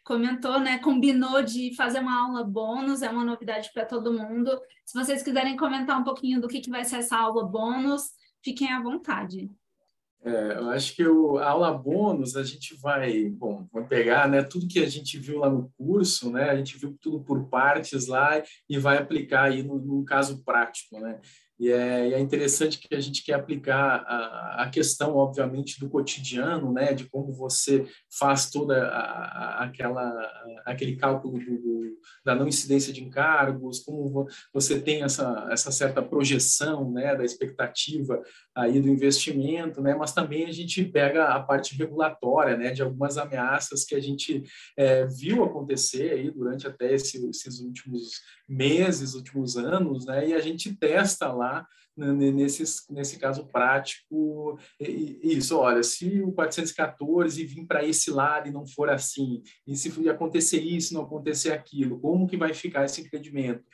comentou, 0.04 0.60
né? 0.60 0.78
Combinou 0.78 1.42
de 1.42 1.74
fazer 1.74 2.00
uma 2.00 2.26
aula 2.26 2.44
bônus, 2.44 3.02
é 3.02 3.08
uma 3.10 3.24
novidade 3.24 3.70
para 3.72 3.84
todo 3.84 4.12
mundo. 4.12 4.50
Se 4.84 4.98
vocês 4.98 5.22
quiserem 5.22 5.56
comentar 5.56 5.98
um 5.98 6.04
pouquinho 6.04 6.40
do 6.40 6.48
que, 6.48 6.60
que 6.60 6.70
vai 6.70 6.84
ser 6.84 6.96
essa 6.96 7.16
aula 7.16 7.46
bônus, 7.46 8.10
fiquem 8.42 8.72
à 8.72 8.80
vontade. 8.80 9.50
É, 10.26 10.58
eu 10.58 10.70
acho 10.70 10.96
que 10.96 11.06
o, 11.06 11.38
a 11.38 11.50
aula 11.50 11.72
bônus 11.72 12.34
a 12.34 12.42
gente 12.42 12.74
vai, 12.80 13.26
bom, 13.26 13.64
vai 13.72 13.86
pegar, 13.86 14.28
né, 14.28 14.42
tudo 14.42 14.66
que 14.66 14.80
a 14.80 14.88
gente 14.88 15.20
viu 15.20 15.38
lá 15.38 15.48
no 15.48 15.70
curso, 15.78 16.32
né, 16.32 16.50
a 16.50 16.56
gente 16.56 16.76
viu 16.76 16.98
tudo 17.00 17.22
por 17.22 17.48
partes 17.48 18.08
lá 18.08 18.42
e 18.68 18.76
vai 18.76 18.98
aplicar 18.98 19.44
aí 19.44 19.62
no, 19.62 20.04
caso 20.04 20.42
prático, 20.42 20.98
né. 20.98 21.20
E 21.58 21.70
é, 21.70 22.08
e 22.08 22.14
é, 22.14 22.18
interessante 22.18 22.78
que 22.78 22.94
a 22.94 23.00
gente 23.00 23.24
quer 23.24 23.34
aplicar 23.34 24.04
a, 24.06 24.64
a, 24.64 24.68
questão, 24.68 25.16
obviamente, 25.16 25.80
do 25.80 25.88
cotidiano, 25.88 26.70
né, 26.70 26.92
de 26.92 27.08
como 27.08 27.32
você 27.32 27.86
faz 28.18 28.50
toda 28.50 28.88
a, 28.88 29.60
a, 29.60 29.64
aquela 29.64 30.12
aquele 30.66 30.96
cálculo 30.96 31.38
do, 31.38 31.96
da 32.24 32.34
não 32.34 32.46
incidência 32.46 32.92
de 32.92 33.02
encargos, 33.02 33.80
como 33.80 34.26
você 34.52 34.80
tem 34.80 35.02
essa, 35.02 35.48
essa 35.50 35.70
certa 35.70 36.02
projeção, 36.02 36.90
né, 36.90 37.16
da 37.16 37.24
expectativa 37.24 38.20
aí 38.56 38.80
do 38.80 38.88
investimento, 38.88 39.82
né, 39.82 39.94
mas 39.94 40.12
também 40.12 40.46
a 40.46 40.52
gente 40.52 40.82
pega 40.84 41.26
a 41.26 41.40
parte 41.40 41.76
regulatória, 41.76 42.56
né, 42.56 42.70
de 42.70 42.82
algumas 42.82 43.18
ameaças 43.18 43.84
que 43.84 43.94
a 43.94 44.00
gente 44.00 44.42
é, 44.76 45.04
viu 45.04 45.44
acontecer 45.44 46.12
aí 46.12 46.30
durante 46.30 46.66
até 46.66 46.94
esse, 46.94 47.28
esses 47.28 47.60
últimos 47.60 48.22
meses, 48.48 49.14
últimos 49.14 49.56
anos, 49.56 50.06
né, 50.06 50.28
e 50.28 50.34
a 50.34 50.40
gente 50.40 50.74
testa 50.74 51.30
lá 51.30 51.66
né, 51.96 52.12
nesse, 52.12 52.62
nesse 52.90 53.18
caso 53.18 53.46
prático, 53.46 54.58
isso, 54.78 55.56
olha, 55.56 55.82
se 55.82 56.20
o 56.22 56.30
414 56.32 57.44
vir 57.44 57.66
para 57.66 57.84
esse 57.84 58.10
lado 58.10 58.48
e 58.48 58.52
não 58.52 58.66
for 58.66 58.90
assim, 58.90 59.42
e 59.66 59.74
se 59.74 60.08
acontecer 60.08 60.60
isso, 60.60 60.92
não 60.92 61.02
acontecer 61.02 61.52
aquilo, 61.52 61.98
como 61.98 62.26
que 62.26 62.36
vai 62.36 62.52
ficar 62.52 62.84
esse 62.84 63.00
empreendimento? 63.00 63.64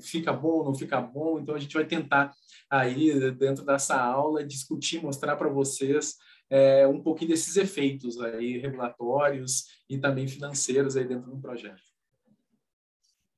Fica 0.00 0.32
bom, 0.32 0.64
não 0.64 0.74
fica 0.74 1.00
bom? 1.00 1.40
Então, 1.40 1.54
a 1.54 1.58
gente 1.58 1.74
vai 1.74 1.84
tentar 1.84 2.32
aí, 2.70 3.30
dentro 3.32 3.64
dessa 3.64 4.00
aula, 4.00 4.44
discutir, 4.44 5.02
mostrar 5.02 5.36
para 5.36 5.48
vocês 5.48 6.16
é, 6.48 6.86
um 6.86 7.02
pouquinho 7.02 7.30
desses 7.30 7.56
efeitos 7.56 8.20
aí 8.20 8.58
regulatórios 8.58 9.64
e 9.88 9.98
também 9.98 10.28
financeiros 10.28 10.96
aí 10.96 11.06
dentro 11.06 11.30
do 11.30 11.40
projeto. 11.40 11.82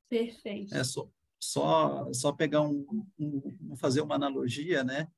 Perfeito. 0.08 0.74
É 0.74 0.84
só, 0.84 1.08
só 1.38 2.12
só 2.12 2.32
pegar 2.32 2.62
um, 2.62 2.86
um 3.18 3.76
fazer 3.76 4.00
uma 4.00 4.14
analogia, 4.14 4.84
né? 4.84 5.08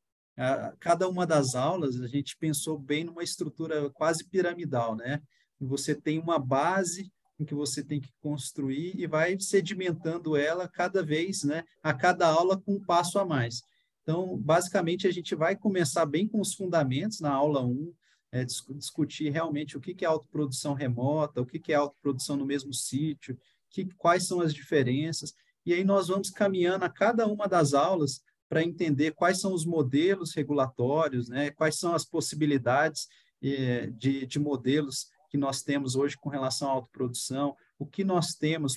cada 0.79 1.09
uma 1.09 1.27
das 1.27 1.55
aulas 1.57 2.01
a 2.01 2.07
gente 2.07 2.37
pensou 2.37 2.79
bem 2.79 3.03
numa 3.03 3.25
estrutura 3.25 3.91
quase 3.91 4.25
piramidal, 4.25 4.95
né? 4.95 5.21
Você 5.61 5.95
tem 5.95 6.21
uma 6.21 6.39
base 6.39 7.13
que 7.47 7.55
você 7.55 7.83
tem 7.83 8.01
que 8.01 8.13
construir 8.21 8.95
e 8.99 9.07
vai 9.07 9.39
sedimentando 9.39 10.37
ela 10.37 10.69
cada 10.69 11.03
vez, 11.03 11.45
né? 11.45 11.65
A 11.83 11.95
cada 11.95 12.27
aula 12.27 12.61
com 12.61 12.75
um 12.75 12.81
passo 12.81 13.19
a 13.19 13.25
mais. 13.25 13.63
Então, 14.03 14.37
basicamente, 14.39 15.07
a 15.07 15.11
gente 15.11 15.35
vai 15.35 15.55
começar 15.55 16.07
bem 16.07 16.27
com 16.27 16.41
os 16.41 16.55
fundamentos 16.55 17.21
na 17.21 17.31
aula 17.31 17.65
1, 17.65 17.93
é, 18.33 18.45
discutir 18.45 19.31
realmente 19.31 19.77
o 19.77 19.81
que 19.81 20.05
é 20.05 20.09
autoprodução 20.09 20.75
remota, 20.75 21.41
o 21.41 21.47
que 21.47 21.73
é 21.73 21.77
autoprodução 21.77 22.37
no 22.37 22.47
mesmo 22.47 22.73
sítio, 22.73 23.39
que, 23.71 23.87
quais 23.97 24.27
são 24.27 24.41
as 24.41 24.53
diferenças. 24.53 25.35
E 25.65 25.75
aí 25.75 25.85
nós 25.85 26.09
vamos 26.09 26.31
caminhando 26.31 26.85
a 26.85 26.89
cada 26.89 27.27
uma 27.27 27.47
das 27.47 27.75
aulas 27.75 28.23
para 28.49 28.63
entender 28.63 29.13
quais 29.13 29.41
são 29.41 29.53
os 29.53 29.67
modelos 29.67 30.35
regulatórios, 30.35 31.29
né, 31.29 31.51
quais 31.51 31.79
são 31.79 31.95
as 31.95 32.05
possibilidades 32.05 33.07
eh, 33.43 33.91
de, 33.93 34.27
de 34.27 34.39
modelos 34.39 35.09
que 35.29 35.37
nós 35.37 35.63
temos 35.63 35.95
hoje 35.95 36.17
com 36.17 36.29
relação 36.29 36.69
à 36.69 36.73
autoprodução, 36.73 37.57
o 37.79 37.87
que 37.87 38.03
nós 38.05 38.35
temos 38.35 38.77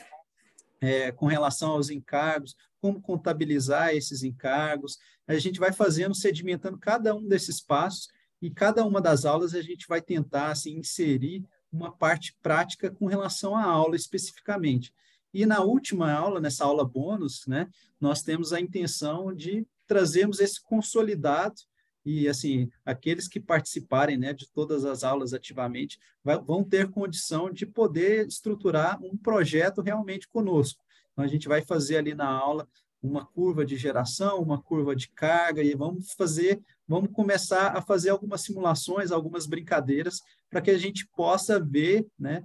é, 0.79 1.11
com 1.11 1.27
relação 1.27 1.71
aos 1.71 1.89
encargos, 1.89 2.55
como 2.81 3.01
contabilizar 3.01 3.95
esses 3.95 4.23
encargos. 4.23 4.97
A 5.27 5.37
gente 5.37 5.59
vai 5.59 5.71
fazendo, 5.71 6.15
sedimentando 6.15 6.77
cada 6.77 7.15
um 7.15 7.27
desses 7.27 7.61
passos 7.61 8.07
e 8.41 8.49
cada 8.49 8.83
uma 8.83 8.99
das 8.99 9.23
aulas 9.23 9.53
a 9.53 9.61
gente 9.61 9.87
vai 9.87 10.01
tentar 10.01 10.51
assim, 10.51 10.77
inserir 10.77 11.45
uma 11.71 11.91
parte 11.91 12.35
prática 12.41 12.91
com 12.91 13.05
relação 13.05 13.55
à 13.55 13.63
aula 13.63 13.95
especificamente. 13.95 14.93
E 15.33 15.45
na 15.45 15.61
última 15.61 16.11
aula, 16.11 16.41
nessa 16.41 16.65
aula 16.65 16.83
bônus, 16.83 17.45
né, 17.47 17.69
nós 17.99 18.21
temos 18.21 18.51
a 18.51 18.59
intenção 18.59 19.33
de 19.33 19.65
trazermos 19.87 20.39
esse 20.39 20.61
consolidado 20.61 21.61
e 22.05 22.27
assim 22.27 22.69
aqueles 22.85 23.27
que 23.27 23.39
participarem 23.39 24.17
né, 24.17 24.33
de 24.33 24.47
todas 24.49 24.85
as 24.85 25.03
aulas 25.03 25.33
ativamente 25.33 25.99
vai, 26.23 26.39
vão 26.39 26.63
ter 26.63 26.89
condição 26.89 27.51
de 27.51 27.65
poder 27.65 28.27
estruturar 28.27 29.01
um 29.03 29.15
projeto 29.15 29.81
realmente 29.81 30.27
conosco. 30.27 30.83
Então 31.11 31.23
a 31.23 31.27
gente 31.27 31.47
vai 31.47 31.61
fazer 31.61 31.97
ali 31.97 32.15
na 32.15 32.27
aula 32.27 32.67
uma 33.01 33.25
curva 33.25 33.65
de 33.65 33.75
geração, 33.75 34.41
uma 34.41 34.61
curva 34.61 34.95
de 34.95 35.09
carga 35.09 35.63
e 35.63 35.73
vamos 35.73 36.13
fazer, 36.13 36.61
vamos 36.87 37.11
começar 37.11 37.75
a 37.75 37.81
fazer 37.81 38.09
algumas 38.09 38.41
simulações, 38.41 39.11
algumas 39.11 39.47
brincadeiras 39.47 40.21
para 40.49 40.61
que 40.61 40.69
a 40.69 40.77
gente 40.77 41.07
possa 41.07 41.59
ver, 41.59 42.05
né, 42.17 42.43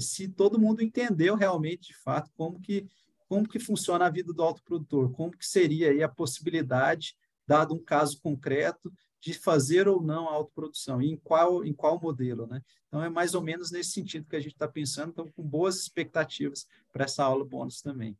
se 0.00 0.28
todo 0.28 0.58
mundo 0.58 0.82
entendeu 0.82 1.34
realmente, 1.34 1.88
de 1.88 1.96
fato, 1.96 2.30
como 2.36 2.60
que, 2.60 2.86
como 3.28 3.48
que 3.48 3.58
funciona 3.58 4.06
a 4.06 4.10
vida 4.10 4.32
do 4.32 4.42
autoprodutor, 4.42 5.10
como 5.10 5.36
que 5.36 5.46
seria 5.46 5.90
aí 5.90 6.02
a 6.02 6.08
possibilidade, 6.08 7.16
dado 7.48 7.74
um 7.74 7.82
caso 7.82 8.20
concreto, 8.20 8.92
de 9.20 9.32
fazer 9.34 9.88
ou 9.88 10.00
não 10.00 10.28
a 10.28 10.32
autoprodução, 10.32 11.02
e 11.02 11.10
em 11.10 11.16
qual, 11.16 11.64
em 11.64 11.72
qual 11.72 12.00
modelo, 12.00 12.46
né? 12.46 12.62
Então, 12.86 13.02
é 13.02 13.08
mais 13.08 13.34
ou 13.34 13.42
menos 13.42 13.70
nesse 13.70 13.90
sentido 13.90 14.28
que 14.28 14.36
a 14.36 14.40
gente 14.40 14.52
está 14.52 14.68
pensando, 14.68 15.10
então, 15.10 15.28
com 15.28 15.42
boas 15.42 15.80
expectativas 15.80 16.68
para 16.92 17.04
essa 17.04 17.24
aula 17.24 17.44
bônus 17.44 17.80
também. 17.80 18.16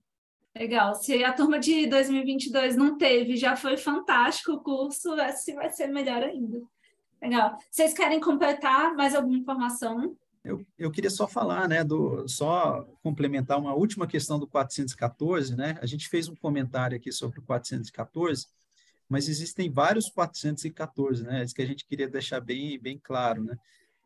Legal. 0.57 0.95
Se 0.95 1.23
a 1.23 1.33
turma 1.33 1.59
de 1.61 1.87
2022 1.87 2.75
não 2.75 2.99
teve, 2.99 3.37
já 3.37 3.55
foi 3.55 3.77
fantástico 3.77 4.53
o 4.53 4.61
curso, 4.61 5.15
esse 5.21 5.55
vai 5.55 5.71
ser 5.71 5.87
melhor 5.87 6.23
ainda. 6.23 6.61
Legal. 7.23 7.57
Vocês 7.71 7.95
querem 7.95 8.19
completar 8.19 8.95
mais 8.95 9.15
alguma 9.15 9.37
informação? 9.37 10.17
Eu, 10.45 10.65
eu 10.79 10.91
queria 10.91 11.11
só 11.11 11.29
falar, 11.29 11.69
né, 11.69 11.85
do, 11.85 12.27
só 12.27 12.89
complementar 13.03 13.59
uma 13.59 13.75
última 13.75 14.07
questão 14.07 14.39
do 14.39 14.47
414, 14.47 15.55
né? 15.55 15.79
A 15.81 15.87
gente 15.87 16.09
fez 16.09 16.29
um 16.29 16.35
comentário 16.35 16.97
aqui 16.97 17.13
sobre 17.13 17.39
o 17.39 17.43
414, 17.43 18.47
mas 19.09 19.29
existem 19.29 19.71
vários 19.71 20.11
414, 20.11 21.25
né? 21.25 21.43
Isso 21.43 21.55
que 21.55 21.63
a 21.63 21.67
gente 21.67 21.87
queria 21.87 22.09
deixar 22.09 22.41
bem, 22.41 22.79
bem 22.79 22.99
claro, 23.03 23.43
né? 23.45 23.57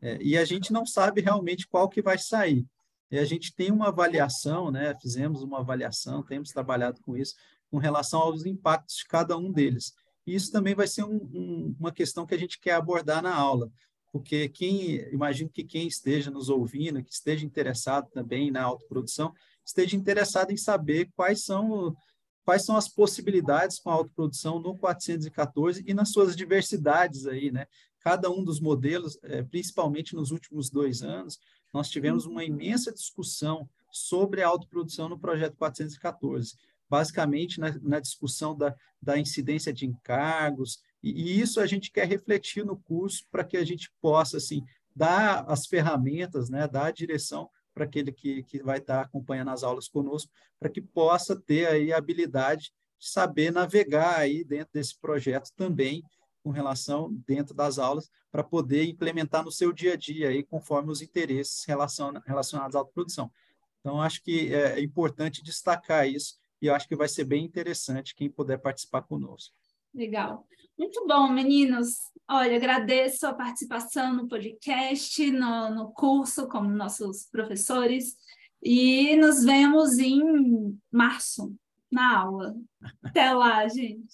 É, 0.01 0.17
e 0.21 0.37
a 0.37 0.45
gente 0.45 0.71
não 0.71 0.85
sabe 0.85 1.21
realmente 1.21 1.67
qual 1.67 1.89
que 1.89 2.01
vai 2.01 2.17
sair. 2.17 2.65
E 3.11 3.17
a 3.17 3.25
gente 3.25 3.53
tem 3.53 3.71
uma 3.71 3.89
avaliação, 3.89 4.71
né? 4.71 4.95
Fizemos 5.01 5.43
uma 5.43 5.59
avaliação, 5.59 6.23
temos 6.23 6.49
trabalhado 6.49 7.01
com 7.01 7.15
isso, 7.17 7.35
com 7.69 7.77
relação 7.77 8.21
aos 8.21 8.45
impactos 8.45 8.97
de 8.97 9.05
cada 9.05 9.37
um 9.37 9.51
deles. 9.51 9.93
E 10.25 10.33
isso 10.35 10.51
também 10.51 10.73
vai 10.73 10.87
ser 10.87 11.03
um, 11.03 11.15
um, 11.33 11.75
uma 11.79 11.91
questão 11.91 12.25
que 12.25 12.33
a 12.33 12.37
gente 12.37 12.59
quer 12.59 12.73
abordar 12.73 13.21
na 13.21 13.35
aula, 13.35 13.69
porque 14.11 14.47
quem, 14.47 14.95
imagino 15.11 15.49
que 15.49 15.63
quem 15.63 15.87
esteja 15.87 16.31
nos 16.31 16.49
ouvindo, 16.49 17.03
que 17.03 17.11
esteja 17.11 17.45
interessado 17.45 18.09
também 18.11 18.51
na 18.51 18.63
autoprodução, 18.63 19.33
esteja 19.65 19.95
interessado 19.95 20.51
em 20.51 20.57
saber 20.57 21.09
quais 21.15 21.43
são 21.43 21.95
quais 22.43 22.65
são 22.65 22.75
as 22.75 22.87
possibilidades 22.87 23.79
com 23.79 23.89
a 23.89 23.93
autoprodução 23.93 24.59
no 24.59 24.77
414 24.77 25.83
e 25.85 25.93
nas 25.93 26.09
suas 26.09 26.35
diversidades 26.35 27.25
aí, 27.25 27.51
né? 27.51 27.67
Cada 27.99 28.29
um 28.29 28.43
dos 28.43 28.59
modelos, 28.59 29.17
é, 29.23 29.43
principalmente 29.43 30.15
nos 30.15 30.31
últimos 30.31 30.69
dois 30.69 31.01
anos, 31.01 31.39
nós 31.73 31.89
tivemos 31.89 32.25
uma 32.25 32.43
imensa 32.43 32.91
discussão 32.91 33.69
sobre 33.91 34.41
a 34.41 34.47
autoprodução 34.47 35.07
no 35.07 35.17
projeto 35.17 35.55
414 35.55 36.55
basicamente 36.93 37.59
na, 37.59 37.75
na 37.81 37.99
discussão 37.99 38.55
da, 38.55 38.75
da 39.01 39.17
incidência 39.17 39.73
de 39.73 39.83
encargos, 39.83 40.79
e, 41.01 41.09
e 41.09 41.41
isso 41.41 41.59
a 41.59 41.65
gente 41.65 41.91
quer 41.91 42.07
refletir 42.07 42.63
no 42.63 42.77
curso 42.77 43.25
para 43.31 43.43
que 43.43 43.57
a 43.57 43.65
gente 43.65 43.91
possa, 43.99 44.37
assim, 44.37 44.63
dar 44.95 45.43
as 45.47 45.65
ferramentas, 45.65 46.51
né, 46.51 46.67
dar 46.67 46.85
a 46.85 46.91
direção 46.91 47.49
para 47.73 47.85
aquele 47.85 48.11
que, 48.11 48.43
que 48.43 48.61
vai 48.61 48.77
estar 48.77 49.01
acompanhando 49.01 49.49
as 49.49 49.63
aulas 49.63 49.87
conosco, 49.87 50.31
para 50.59 50.69
que 50.69 50.81
possa 50.81 51.35
ter 51.35 51.67
aí 51.67 51.91
a 51.91 51.97
habilidade 51.97 52.73
de 52.99 53.09
saber 53.09 53.51
navegar 53.51 54.19
aí 54.19 54.43
dentro 54.43 54.73
desse 54.73 54.97
projeto 54.99 55.51
também, 55.55 56.03
com 56.43 56.51
relação 56.51 57.13
dentro 57.25 57.53
das 57.53 57.79
aulas, 57.79 58.11
para 58.31 58.43
poder 58.43 58.83
implementar 58.85 59.43
no 59.43 59.51
seu 59.51 59.71
dia 59.71 59.93
a 59.93 59.95
dia 59.95 60.29
aí, 60.29 60.43
conforme 60.43 60.91
os 60.91 61.01
interesses 61.01 61.63
relacionados 61.65 62.75
à 62.75 62.79
autoprodução. 62.79 63.31
Então, 63.79 64.01
acho 64.01 64.21
que 64.21 64.53
é 64.53 64.79
importante 64.81 65.43
destacar 65.43 66.07
isso, 66.07 66.37
e 66.61 66.69
acho 66.69 66.87
que 66.87 66.95
vai 66.95 67.07
ser 67.07 67.25
bem 67.25 67.43
interessante 67.43 68.15
quem 68.15 68.29
puder 68.29 68.57
participar 68.57 69.01
conosco. 69.01 69.53
Legal. 69.93 70.45
Muito 70.77 71.05
bom, 71.07 71.29
meninos. 71.29 72.11
Olha, 72.29 72.55
agradeço 72.55 73.27
a 73.27 73.33
participação 73.33 74.13
no 74.13 74.27
podcast, 74.27 75.31
no, 75.31 75.69
no 75.69 75.91
curso, 75.91 76.47
como 76.47 76.69
nossos 76.69 77.27
professores, 77.31 78.15
e 78.61 79.15
nos 79.17 79.43
vemos 79.43 79.97
em 79.99 80.79
março, 80.91 81.53
na 81.91 82.17
aula. 82.17 82.55
Até 83.03 83.31
lá, 83.33 83.67
gente. 83.67 84.07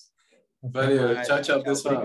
Valeu. 0.62 1.22
Tchau, 1.22 1.42
tchau, 1.42 1.64
pessoal. 1.64 2.04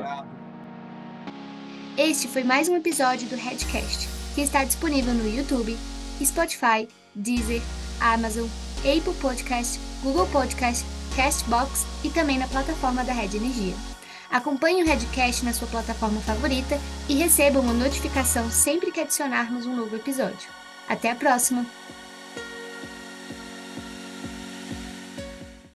Este 1.96 2.28
foi 2.28 2.44
mais 2.44 2.68
um 2.68 2.76
episódio 2.76 3.28
do 3.28 3.36
Redcast, 3.36 4.08
que 4.34 4.40
está 4.40 4.64
disponível 4.64 5.14
no 5.14 5.28
YouTube, 5.28 5.76
Spotify, 6.22 6.88
Deezer, 7.14 7.62
Amazon, 8.00 8.46
Apple 8.80 9.14
Podcast, 9.20 9.80
Google 10.02 10.26
Podcast, 10.30 10.84
Castbox 11.16 11.86
e 12.02 12.10
também 12.10 12.38
na 12.38 12.48
plataforma 12.48 13.04
da 13.04 13.12
Red 13.12 13.36
Energia. 13.36 13.74
Acompanhe 14.30 14.82
o 14.82 14.86
Redcast 14.86 15.44
na 15.44 15.52
sua 15.52 15.68
plataforma 15.68 16.20
favorita 16.20 16.78
e 17.08 17.14
receba 17.14 17.60
uma 17.60 17.72
notificação 17.72 18.50
sempre 18.50 18.90
que 18.90 19.00
adicionarmos 19.00 19.64
um 19.64 19.76
novo 19.76 19.94
episódio. 19.94 20.50
Até 20.88 21.10
a 21.10 21.14
próxima! 21.14 21.64